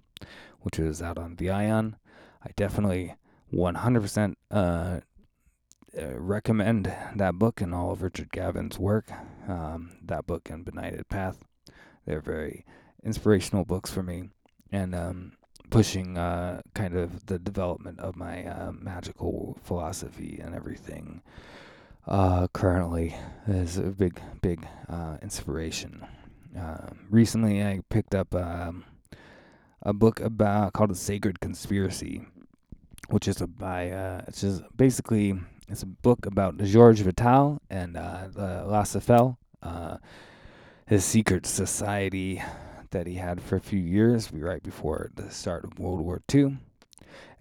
which 0.61 0.79
is 0.79 1.01
out 1.01 1.17
on 1.17 1.35
Theion. 1.35 1.95
I 2.43 2.49
definitely 2.55 3.15
100% 3.53 4.35
uh, 4.51 4.55
uh, 4.55 4.99
recommend 6.19 6.93
that 7.15 7.35
book 7.35 7.61
and 7.61 7.73
all 7.73 7.91
of 7.91 8.01
Richard 8.01 8.31
Gavin's 8.31 8.77
work. 8.77 9.09
Um, 9.47 9.91
that 10.03 10.27
book 10.27 10.49
and 10.49 10.65
Benighted 10.65 11.07
Path. 11.07 11.43
They're 12.05 12.21
very 12.21 12.65
inspirational 13.03 13.65
books 13.65 13.89
for 13.91 14.03
me 14.03 14.29
and 14.71 14.93
um, 14.93 15.33
pushing 15.69 16.17
uh, 16.17 16.61
kind 16.73 16.95
of 16.95 17.25
the 17.25 17.39
development 17.39 17.99
of 17.99 18.15
my 18.15 18.45
uh, 18.45 18.71
magical 18.71 19.57
philosophy 19.63 20.39
and 20.43 20.55
everything. 20.55 21.21
Uh, 22.07 22.47
currently 22.53 23.15
is 23.47 23.77
a 23.77 23.83
big, 23.83 24.19
big 24.41 24.65
uh, 24.87 25.17
inspiration. 25.21 26.05
Um, 26.57 26.99
recently, 27.09 27.61
I 27.61 27.81
picked 27.89 28.15
up 28.15 28.33
um, 28.33 28.85
a 29.81 29.93
book 29.93 30.21
about 30.21 30.71
called 30.71 30.89
"The 30.89 30.95
Sacred 30.95 31.41
Conspiracy," 31.41 32.25
which 33.09 33.27
is 33.27 33.41
a 33.41 33.47
by 33.47 33.91
uh, 33.91 34.21
it's 34.27 34.39
just 34.39 34.63
basically 34.75 35.37
it's 35.67 35.83
a 35.83 35.87
book 35.87 36.25
about 36.25 36.57
Georges 36.57 37.05
Bataille 37.05 37.59
and 37.69 37.97
uh, 37.97 38.27
La 38.35 38.85
uh, 39.61 39.97
his 40.85 41.03
secret 41.03 41.45
society 41.45 42.41
that 42.91 43.07
he 43.07 43.15
had 43.15 43.41
for 43.41 43.57
a 43.57 43.61
few 43.61 43.79
years, 43.79 44.31
right 44.31 44.63
before 44.63 45.11
the 45.15 45.29
start 45.29 45.65
of 45.65 45.77
World 45.77 46.01
War 46.01 46.21
II. 46.33 46.57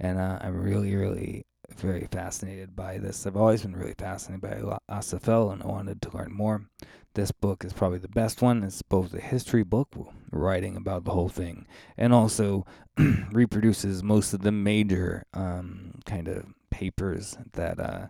And 0.00 0.18
uh, 0.18 0.38
I'm 0.40 0.60
really, 0.60 0.94
really 0.94 1.46
very 1.76 2.08
fascinated 2.10 2.74
by 2.74 2.98
this. 2.98 3.26
I've 3.26 3.36
always 3.36 3.62
been 3.62 3.76
really 3.76 3.94
fascinated 3.96 4.42
by 4.42 4.58
La 4.58 4.78
and 4.88 5.62
I 5.62 5.66
wanted 5.66 6.02
to 6.02 6.16
learn 6.16 6.32
more. 6.32 6.66
This 7.14 7.30
book 7.30 7.64
is 7.64 7.72
probably 7.72 7.98
the 7.98 8.08
best 8.08 8.42
one. 8.42 8.62
It's 8.62 8.82
both 8.82 9.14
a 9.14 9.20
history 9.20 9.62
book, 9.62 9.94
writing 10.30 10.76
about 10.76 11.04
the 11.04 11.12
whole 11.12 11.28
thing, 11.28 11.66
and 11.96 12.12
also 12.12 12.66
reproduces 13.32 14.02
most 14.02 14.34
of 14.34 14.42
the 14.42 14.52
major 14.52 15.24
um, 15.32 16.00
kind 16.04 16.28
of 16.28 16.44
papers 16.76 17.38
that. 17.52 17.80
Uh, 17.80 18.06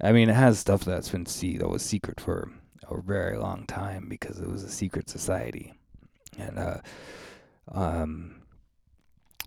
I 0.00 0.12
mean, 0.12 0.28
it 0.28 0.34
has 0.34 0.58
stuff 0.58 0.84
that's 0.84 1.08
been 1.08 1.26
see 1.26 1.56
that 1.58 1.68
was 1.68 1.82
secret 1.82 2.20
for 2.20 2.50
a 2.88 3.00
very 3.00 3.38
long 3.38 3.66
time 3.66 4.08
because 4.08 4.40
it 4.40 4.48
was 4.48 4.62
a 4.62 4.70
secret 4.70 5.08
society, 5.08 5.74
and 6.38 6.58
uh, 6.58 6.78
um, 7.72 8.42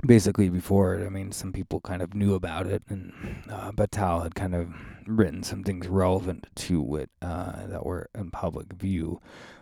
basically 0.06 0.50
before 0.50 1.04
I 1.06 1.10
mean, 1.10 1.32
some 1.32 1.54
people 1.54 1.80
kind 1.82 2.02
of 2.02 2.14
knew 2.14 2.34
about 2.36 2.68
it, 2.68 2.84
and 2.90 3.14
uh, 3.50 3.72
Bataille 3.72 4.22
had 4.22 4.36
kind 4.36 4.56
of 4.56 4.74
written 5.06 5.44
some 5.44 5.64
things 5.64 5.88
relevant 5.88 6.48
to 6.68 6.96
it 6.98 7.10
uh, 7.22 7.66
that 7.68 7.86
were 7.86 8.10
in 8.16 8.32
public 8.32 8.74
view, 8.74 9.22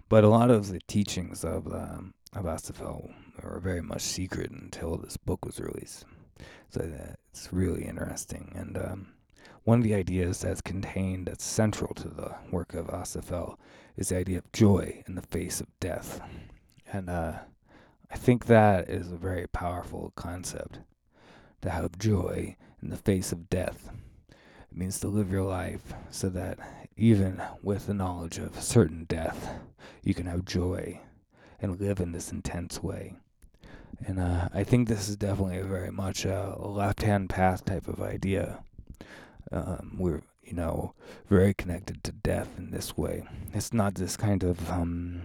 but 0.10 0.24
a 0.24 0.30
lot 0.30 0.52
of 0.52 0.70
the 0.70 0.80
teachings 0.88 1.44
of 1.44 1.68
um, 1.68 2.14
of 2.34 2.46
Acéphale 2.46 3.14
were 3.44 3.60
very 3.60 3.82
much 3.82 4.02
secret 4.02 4.52
until 4.52 4.98
this 4.98 5.18
book 5.18 5.46
was 5.46 5.60
released. 5.60 6.06
So 6.70 6.90
it's 7.32 7.50
really 7.52 7.86
interesting, 7.86 8.52
and 8.56 8.78
um, 8.78 9.08
one 9.64 9.80
of 9.80 9.84
the 9.84 9.96
ideas 9.96 10.42
that's 10.42 10.62
contained 10.62 11.28
that's 11.28 11.44
central 11.44 11.94
to 11.96 12.08
the 12.08 12.36
work 12.52 12.74
of 12.74 12.88
Acéphale 12.88 13.58
is 13.96 14.10
the 14.10 14.18
idea 14.18 14.40
of 14.40 14.52
joy 14.52 15.04
in 15.08 15.16
the 15.16 15.22
face 15.22 15.62
of 15.62 15.68
death, 15.80 16.22
and 16.92 17.10
uh, 17.10 17.34
I 18.10 18.16
think 18.16 18.46
that 18.46 18.90
is 18.90 19.12
a 19.12 19.18
very 19.18 19.48
powerful 19.48 20.14
concept 20.16 20.80
to 21.62 21.70
have 21.70 21.98
joy 21.98 22.56
in 22.82 22.90
the 22.90 22.98
face 22.98 23.32
of 23.32 23.50
death. 23.50 23.90
It 24.30 24.78
means 24.78 25.00
to 25.00 25.08
live 25.08 25.32
your 25.32 25.44
life 25.44 25.94
so 26.10 26.30
that 26.30 26.60
even 26.96 27.42
with 27.62 27.88
the 27.88 27.94
knowledge 27.94 28.38
of 28.38 28.62
certain 28.62 29.06
death, 29.06 29.60
you 30.04 30.14
can 30.14 30.26
have 30.26 30.46
joy 30.46 31.02
and 31.60 31.80
live 31.80 32.00
in 32.00 32.12
this 32.12 32.32
intense 32.32 32.82
way. 32.82 33.16
And 34.06 34.20
uh, 34.20 34.50
I 34.54 34.64
think 34.64 34.88
this 34.88 35.10
is 35.10 35.16
definitely 35.16 35.62
very 35.62 35.92
much 35.92 36.26
a 36.26 36.56
left 36.60 37.02
hand 37.02 37.30
path 37.30 37.66
type 37.66 37.88
of 37.88 38.02
idea. 38.02 38.60
Um, 39.52 39.96
we're, 39.98 40.22
you 40.44 40.54
know, 40.54 40.94
very 41.30 41.54
connected 41.54 42.04
to 42.04 42.12
death 42.12 42.50
in 42.58 42.72
this 42.72 42.96
way. 42.96 43.24
It's 43.54 43.74
not 43.74 43.96
this 43.96 44.18
kind 44.18 44.44
of 44.44 44.70
um, 44.70 45.22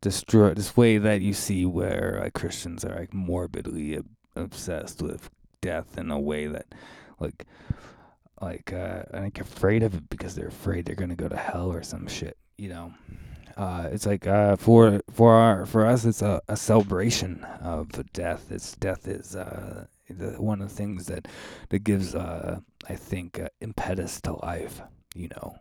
destroy 0.00 0.54
this 0.54 0.76
way 0.76 0.98
that 0.98 1.20
you 1.20 1.32
see 1.32 1.64
where 1.66 2.22
uh, 2.24 2.30
Christians 2.38 2.84
are 2.84 2.98
like 2.98 3.14
morbidly 3.14 4.00
obsessed 4.34 5.02
with 5.02 5.30
death 5.60 5.98
in 5.98 6.10
a 6.10 6.18
way 6.18 6.46
that, 6.46 6.66
like, 7.20 7.46
like 8.40 8.72
uh, 8.72 9.02
I 9.12 9.20
think 9.20 9.40
afraid 9.40 9.82
of 9.82 9.94
it 9.94 10.08
because 10.08 10.34
they're 10.34 10.48
afraid 10.48 10.84
they're 10.84 10.94
gonna 10.94 11.16
go 11.16 11.28
to 11.28 11.36
hell 11.36 11.72
or 11.72 11.82
some 11.82 12.06
shit. 12.06 12.36
You 12.56 12.70
know, 12.70 12.94
uh, 13.58 13.88
it's 13.90 14.06
like 14.06 14.24
uh, 14.26 14.54
for 14.54 15.02
for 15.10 15.34
our 15.34 15.66
for 15.66 15.84
us, 15.84 16.04
it's 16.04 16.22
a, 16.22 16.40
a 16.48 16.56
celebration 16.56 17.44
of 17.60 17.90
death. 18.12 18.52
It's 18.52 18.76
death 18.76 19.08
is 19.08 19.34
uh, 19.34 19.86
the, 20.08 20.40
one 20.40 20.62
of 20.62 20.68
the 20.68 20.74
things 20.74 21.06
that 21.06 21.26
that 21.70 21.80
gives 21.80 22.14
uh, 22.14 22.60
I 22.88 22.94
think 22.94 23.40
uh, 23.40 23.48
impetus 23.60 24.20
to 24.22 24.34
life. 24.34 24.80
You 25.12 25.30
know, 25.30 25.56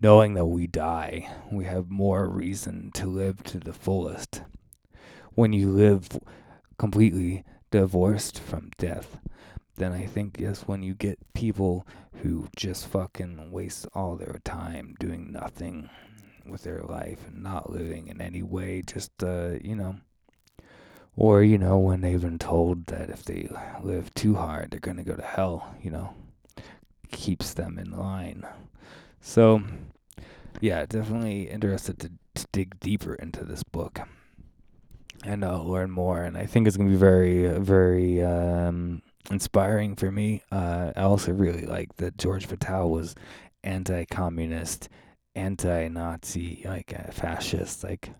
knowing 0.00 0.34
that 0.34 0.46
we 0.46 0.68
die, 0.68 1.28
we 1.50 1.64
have 1.64 1.90
more 1.90 2.28
reason 2.28 2.92
to 2.94 3.06
live 3.08 3.42
to 3.44 3.58
the 3.58 3.72
fullest. 3.72 4.42
When 5.34 5.52
you 5.52 5.68
live 5.68 6.20
completely 6.78 7.44
divorced 7.72 8.38
from 8.38 8.70
death, 8.78 9.18
then 9.76 9.92
I 9.92 10.06
think 10.06 10.40
is 10.40 10.62
when 10.62 10.84
you 10.84 10.94
get 10.94 11.18
people 11.34 11.88
who 12.22 12.46
just 12.54 12.86
fucking 12.86 13.50
waste 13.50 13.88
all 13.94 14.14
their 14.14 14.40
time 14.44 14.94
doing 15.00 15.32
nothing 15.32 15.90
with 16.46 16.62
their 16.62 16.82
life 16.82 17.26
and 17.26 17.42
not 17.42 17.70
living 17.70 18.08
in 18.08 18.20
any 18.20 18.42
way, 18.42 18.82
just, 18.82 19.10
uh, 19.22 19.52
you 19.62 19.76
know, 19.76 19.96
or, 21.16 21.42
you 21.42 21.58
know, 21.58 21.78
when 21.78 22.00
they've 22.00 22.20
been 22.20 22.38
told 22.38 22.86
that 22.86 23.10
if 23.10 23.24
they 23.24 23.48
live 23.82 24.12
too 24.14 24.34
hard, 24.34 24.70
they're 24.70 24.80
going 24.80 24.96
to 24.96 25.02
go 25.02 25.14
to 25.14 25.22
hell, 25.22 25.74
you 25.82 25.90
know, 25.90 26.14
keeps 27.10 27.54
them 27.54 27.78
in 27.78 27.90
line. 27.90 28.46
So, 29.20 29.62
yeah, 30.60 30.86
definitely 30.86 31.50
interested 31.50 31.98
to, 32.00 32.12
to 32.34 32.46
dig 32.52 32.80
deeper 32.80 33.14
into 33.14 33.44
this 33.44 33.62
book 33.62 34.00
and 35.24 35.44
uh, 35.44 35.62
learn 35.62 35.90
more. 35.90 36.22
And 36.22 36.36
I 36.36 36.46
think 36.46 36.66
it's 36.66 36.76
going 36.76 36.88
to 36.88 36.94
be 36.94 36.98
very, 36.98 37.58
very 37.58 38.22
um, 38.24 39.02
inspiring 39.30 39.94
for 39.96 40.10
me. 40.10 40.42
Uh, 40.50 40.92
I 40.96 41.02
also 41.02 41.32
really 41.32 41.66
like 41.66 41.96
that 41.96 42.16
George 42.16 42.48
Bataille 42.48 42.88
was 42.88 43.14
anti-communist, 43.62 44.88
anti-Nazi, 45.34 46.62
like 46.64 46.94
uh, 46.98 47.10
fascist, 47.10 47.84
like 47.84 48.10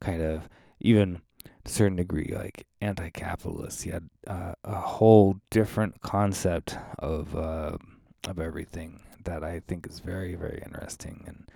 kind 0.00 0.22
of 0.22 0.48
even 0.80 1.20
to 1.44 1.50
a 1.66 1.68
certain 1.68 1.96
degree 1.96 2.32
like 2.34 2.66
anti-capitalist. 2.80 3.82
He 3.82 3.90
had 3.90 4.08
uh, 4.26 4.54
a 4.64 4.74
whole 4.74 5.36
different 5.50 6.00
concept 6.00 6.76
of 6.98 7.36
uh, 7.36 7.76
of 8.28 8.38
everything 8.38 9.00
that 9.24 9.44
I 9.44 9.60
think 9.66 9.86
is 9.86 10.00
very 10.00 10.34
very 10.34 10.62
interesting, 10.64 11.24
and 11.26 11.48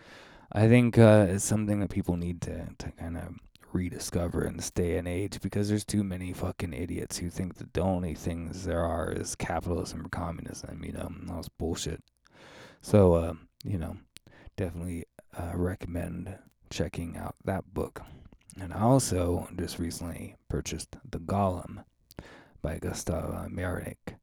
I 0.53 0.69
think 0.69 0.99
uh, 0.99 1.27
it's 1.29 1.45
something 1.45 1.81
that 1.81 1.91
people 1.91 2.17
need 2.17 2.41
to 2.43 2.69
to 2.79 2.91
kind 2.93 3.17
of 3.17 3.35
rediscover 3.73 4.47
in 4.47 4.57
this 4.57 4.71
day 4.71 4.97
and 4.97 5.07
age 5.07 5.41
because 5.41 5.69
there's 5.69 5.85
too 5.85 6.03
many 6.03 6.33
fucking 6.33 6.73
idiots 6.73 7.19
who 7.19 7.29
think 7.29 7.57
that 7.57 7.75
the 7.75 7.81
only 7.81 8.15
things 8.15 8.65
there 8.65 8.83
are 8.83 9.13
is 9.13 9.35
capitalism 9.35 10.07
or 10.07 10.09
communism. 10.09 10.83
You 10.85 10.93
know, 10.93 11.11
that's 11.27 11.49
bullshit. 11.49 12.03
So, 12.81 13.15
uh, 13.15 13.35
you 13.65 13.79
know, 13.79 13.97
definitely 14.57 15.05
uh, 15.39 15.53
recommend 15.55 16.39
checking 16.71 17.17
out 17.17 17.37
that 17.45 17.73
book. 17.73 18.03
And 18.61 18.73
I 18.73 18.81
also 18.81 19.49
just 19.59 19.79
recently 19.79 20.37
purchased 20.49 20.97
The 21.09 21.19
Golem 21.19 21.85
by 22.63 22.79
Gustav 22.79 23.51
Meyrink. 23.51 24.17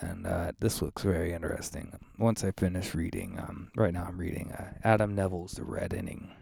And 0.00 0.26
uh, 0.26 0.52
this 0.60 0.82
looks 0.82 1.02
very 1.02 1.32
interesting. 1.32 1.98
Once 2.18 2.44
I 2.44 2.50
finish 2.52 2.94
reading, 2.94 3.38
um, 3.38 3.70
right 3.76 3.92
now 3.92 4.04
I'm 4.08 4.18
reading 4.18 4.52
uh, 4.52 4.72
Adam 4.84 5.14
Nevill's 5.14 5.52
The 5.52 5.64
Reddening 5.64 6.32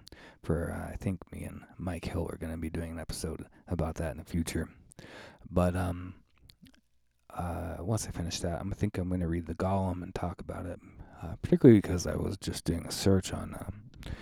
for 0.42 0.72
uh, 0.72 0.92
I 0.92 0.96
think 0.96 1.20
me 1.32 1.44
and 1.44 1.62
Mike 1.78 2.04
Hill 2.04 2.28
are 2.30 2.36
going 2.36 2.52
to 2.52 2.58
be 2.58 2.70
doing 2.70 2.92
an 2.92 2.98
episode 3.00 3.46
about 3.66 3.96
that 3.96 4.12
in 4.12 4.18
the 4.18 4.24
future. 4.24 4.68
But 5.50 5.74
um, 5.74 6.14
uh, 7.34 7.76
once 7.80 8.06
I 8.06 8.10
finish 8.10 8.40
that, 8.40 8.60
I 8.60 8.74
think 8.74 8.98
I'm 8.98 9.08
going 9.08 9.20
to 9.20 9.28
read 9.28 9.46
the 9.46 9.54
Golem 9.54 10.02
and 10.02 10.14
talk 10.14 10.40
about 10.40 10.66
it, 10.66 10.78
uh, 11.24 11.36
particularly 11.42 11.80
because 11.80 12.06
I 12.06 12.16
was 12.16 12.36
just 12.36 12.64
doing 12.64 12.86
a 12.86 12.92
search 12.92 13.32
on 13.32 13.54
um, 13.58 14.12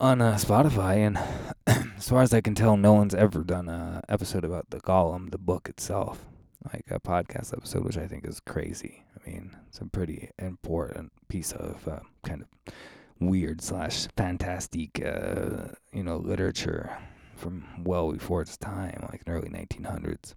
on 0.00 0.20
uh, 0.20 0.34
Spotify, 0.34 0.96
and 0.96 1.18
as 1.96 2.08
far 2.08 2.22
as 2.22 2.34
I 2.34 2.40
can 2.40 2.54
tell, 2.54 2.76
no 2.76 2.92
one's 2.92 3.14
ever 3.14 3.42
done 3.44 3.68
an 3.68 4.02
episode 4.08 4.44
about 4.44 4.70
the 4.70 4.80
Golem, 4.80 5.30
the 5.30 5.38
book 5.38 5.68
itself, 5.68 6.24
like 6.72 6.84
a 6.90 7.00
podcast 7.00 7.56
episode, 7.56 7.84
which 7.84 7.96
I 7.96 8.06
think 8.06 8.26
is 8.26 8.40
crazy. 8.40 9.04
I 9.16 9.30
mean, 9.30 9.56
it's 9.68 9.78
a 9.78 9.86
pretty 9.86 10.30
important 10.38 11.12
piece 11.28 11.52
of 11.52 11.86
uh, 11.88 12.00
kind 12.24 12.42
of 12.42 12.74
weird 13.20 13.62
slash 13.62 14.08
fantastic, 14.16 15.02
uh, 15.04 15.68
you 15.92 16.02
know, 16.02 16.16
literature 16.16 16.96
from 17.36 17.64
well 17.78 18.12
before 18.12 18.42
its 18.42 18.56
time, 18.56 19.06
like 19.10 19.22
in 19.26 19.32
early 19.32 19.48
1900s. 19.48 20.34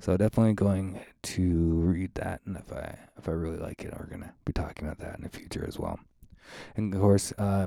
So 0.00 0.16
definitely 0.16 0.54
going 0.54 1.00
to 1.22 1.42
read 1.42 2.14
that, 2.14 2.40
and 2.44 2.56
if 2.56 2.72
I 2.72 2.98
if 3.16 3.28
I 3.28 3.32
really 3.32 3.58
like 3.58 3.84
it, 3.84 3.94
we're 3.98 4.06
gonna 4.06 4.34
be 4.44 4.52
talking 4.52 4.86
about 4.86 4.98
that 4.98 5.16
in 5.16 5.22
the 5.22 5.28
future 5.28 5.64
as 5.66 5.78
well. 5.78 5.98
And 6.76 6.94
of 6.94 7.00
course, 7.00 7.32
uh, 7.38 7.66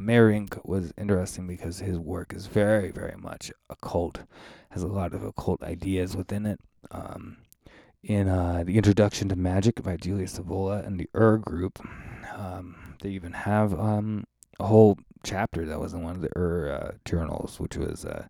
was 0.64 0.94
interesting 0.98 1.48
because 1.48 1.80
his 1.80 2.00
work 2.00 2.34
is 2.34 2.48
very, 2.48 2.92
very 2.92 3.16
much 3.18 3.52
occult, 3.70 4.22
has 4.70 4.84
a 4.84 4.88
lot 4.88 5.14
of 5.14 5.24
occult 5.24 5.62
ideas 5.64 6.16
within 6.16 6.46
it. 6.46 6.60
Um, 6.90 7.38
in 8.04 8.28
uh, 8.28 8.64
the 8.66 8.78
Introduction 8.78 9.30
to 9.30 9.36
Magic 9.36 9.84
by 9.84 9.96
Julius 9.96 10.40
Evola 10.40 10.86
and 10.86 11.00
the 11.00 11.08
Ur 11.16 11.38
Group, 11.38 11.80
um, 12.36 12.96
they 13.02 13.10
even 13.10 13.34
have 13.34 13.80
um, 13.80 14.26
a 14.60 14.66
whole 14.66 14.98
chapter 15.24 15.66
that 15.66 15.80
was 15.80 15.94
in 15.94 16.02
one 16.02 16.16
of 16.16 16.22
the 16.22 16.36
Ur 16.36 16.72
uh, 16.72 16.92
journals, 17.06 17.60
which 17.60 17.78
was 17.78 18.06
uh, 18.06 18.28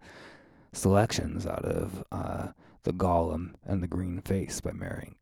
selections 0.73 1.47
out 1.47 1.63
of 1.63 2.03
uh, 2.11 2.47
The 2.83 2.93
Golem 2.93 3.53
and 3.65 3.81
the 3.81 3.87
Green 3.87 4.21
Face 4.21 4.61
by 4.61 4.71
Meyrink. 4.71 5.21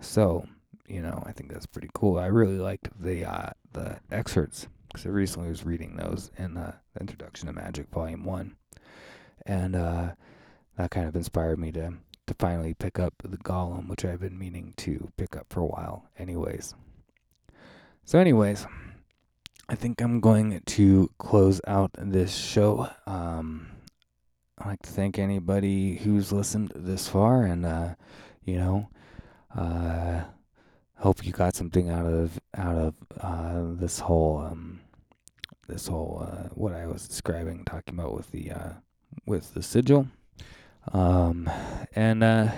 So, 0.00 0.46
you 0.86 1.02
know, 1.02 1.22
I 1.26 1.32
think 1.32 1.52
that's 1.52 1.66
pretty 1.66 1.90
cool. 1.94 2.18
I 2.18 2.26
really 2.26 2.58
liked 2.58 2.88
the 3.00 3.24
uh, 3.24 3.50
the 3.72 3.98
excerpts 4.10 4.68
because 4.88 5.06
I 5.06 5.10
recently 5.10 5.48
was 5.48 5.64
reading 5.64 5.96
those 5.96 6.30
in 6.36 6.56
uh, 6.56 6.74
the 6.94 7.00
Introduction 7.00 7.46
to 7.46 7.52
Magic, 7.52 7.88
Volume 7.90 8.24
1. 8.24 8.56
And 9.46 9.76
uh, 9.76 10.10
that 10.76 10.90
kind 10.90 11.06
of 11.06 11.14
inspired 11.14 11.58
me 11.58 11.70
to, 11.72 11.94
to 12.26 12.34
finally 12.38 12.74
pick 12.74 12.98
up 12.98 13.14
The 13.22 13.38
Golem, 13.38 13.88
which 13.88 14.04
I've 14.04 14.20
been 14.20 14.38
meaning 14.38 14.74
to 14.78 15.10
pick 15.16 15.36
up 15.36 15.46
for 15.48 15.60
a 15.60 15.66
while, 15.66 16.06
anyways. 16.18 16.74
So, 18.04 18.18
anyways, 18.18 18.66
I 19.68 19.76
think 19.76 20.00
I'm 20.00 20.20
going 20.20 20.60
to 20.60 21.10
close 21.18 21.60
out 21.66 21.92
this 21.96 22.34
show. 22.34 22.88
Um, 23.06 23.68
I'd 24.60 24.66
like 24.66 24.82
to 24.82 24.90
thank 24.90 25.18
anybody 25.18 25.96
who's 25.96 26.32
listened 26.32 26.72
this 26.76 27.08
far, 27.08 27.44
and 27.44 27.64
uh, 27.64 27.94
you 28.44 28.56
know, 28.56 28.90
uh, 29.56 30.24
hope 30.96 31.24
you 31.24 31.32
got 31.32 31.54
something 31.54 31.88
out 31.88 32.04
of 32.04 32.38
out 32.54 32.76
of 32.76 32.94
uh, 33.20 33.62
this 33.80 34.00
whole 34.00 34.38
um, 34.38 34.80
this 35.66 35.86
whole 35.86 36.26
uh, 36.30 36.48
what 36.52 36.74
I 36.74 36.86
was 36.86 37.08
describing, 37.08 37.64
talking 37.64 37.94
about 37.94 38.14
with 38.14 38.30
the 38.32 38.50
uh, 38.50 38.72
with 39.24 39.54
the 39.54 39.62
sigil, 39.62 40.08
um, 40.92 41.48
and 41.94 42.22
uh, 42.22 42.52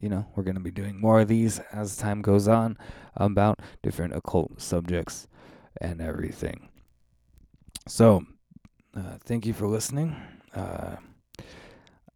you 0.00 0.08
know, 0.08 0.26
we're 0.34 0.42
gonna 0.42 0.58
be 0.58 0.72
doing 0.72 1.00
more 1.00 1.20
of 1.20 1.28
these 1.28 1.60
as 1.72 1.96
time 1.96 2.20
goes 2.20 2.48
on 2.48 2.76
about 3.14 3.60
different 3.80 4.16
occult 4.16 4.60
subjects 4.60 5.28
and 5.80 6.00
everything. 6.00 6.68
So, 7.86 8.24
uh, 8.96 9.18
thank 9.24 9.46
you 9.46 9.52
for 9.52 9.68
listening. 9.68 10.16
Uh, 10.52 10.96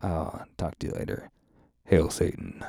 I'll 0.00 0.46
talk 0.56 0.78
to 0.78 0.86
you 0.86 0.92
later. 0.92 1.30
Hail 1.84 2.10
Satan. 2.10 2.64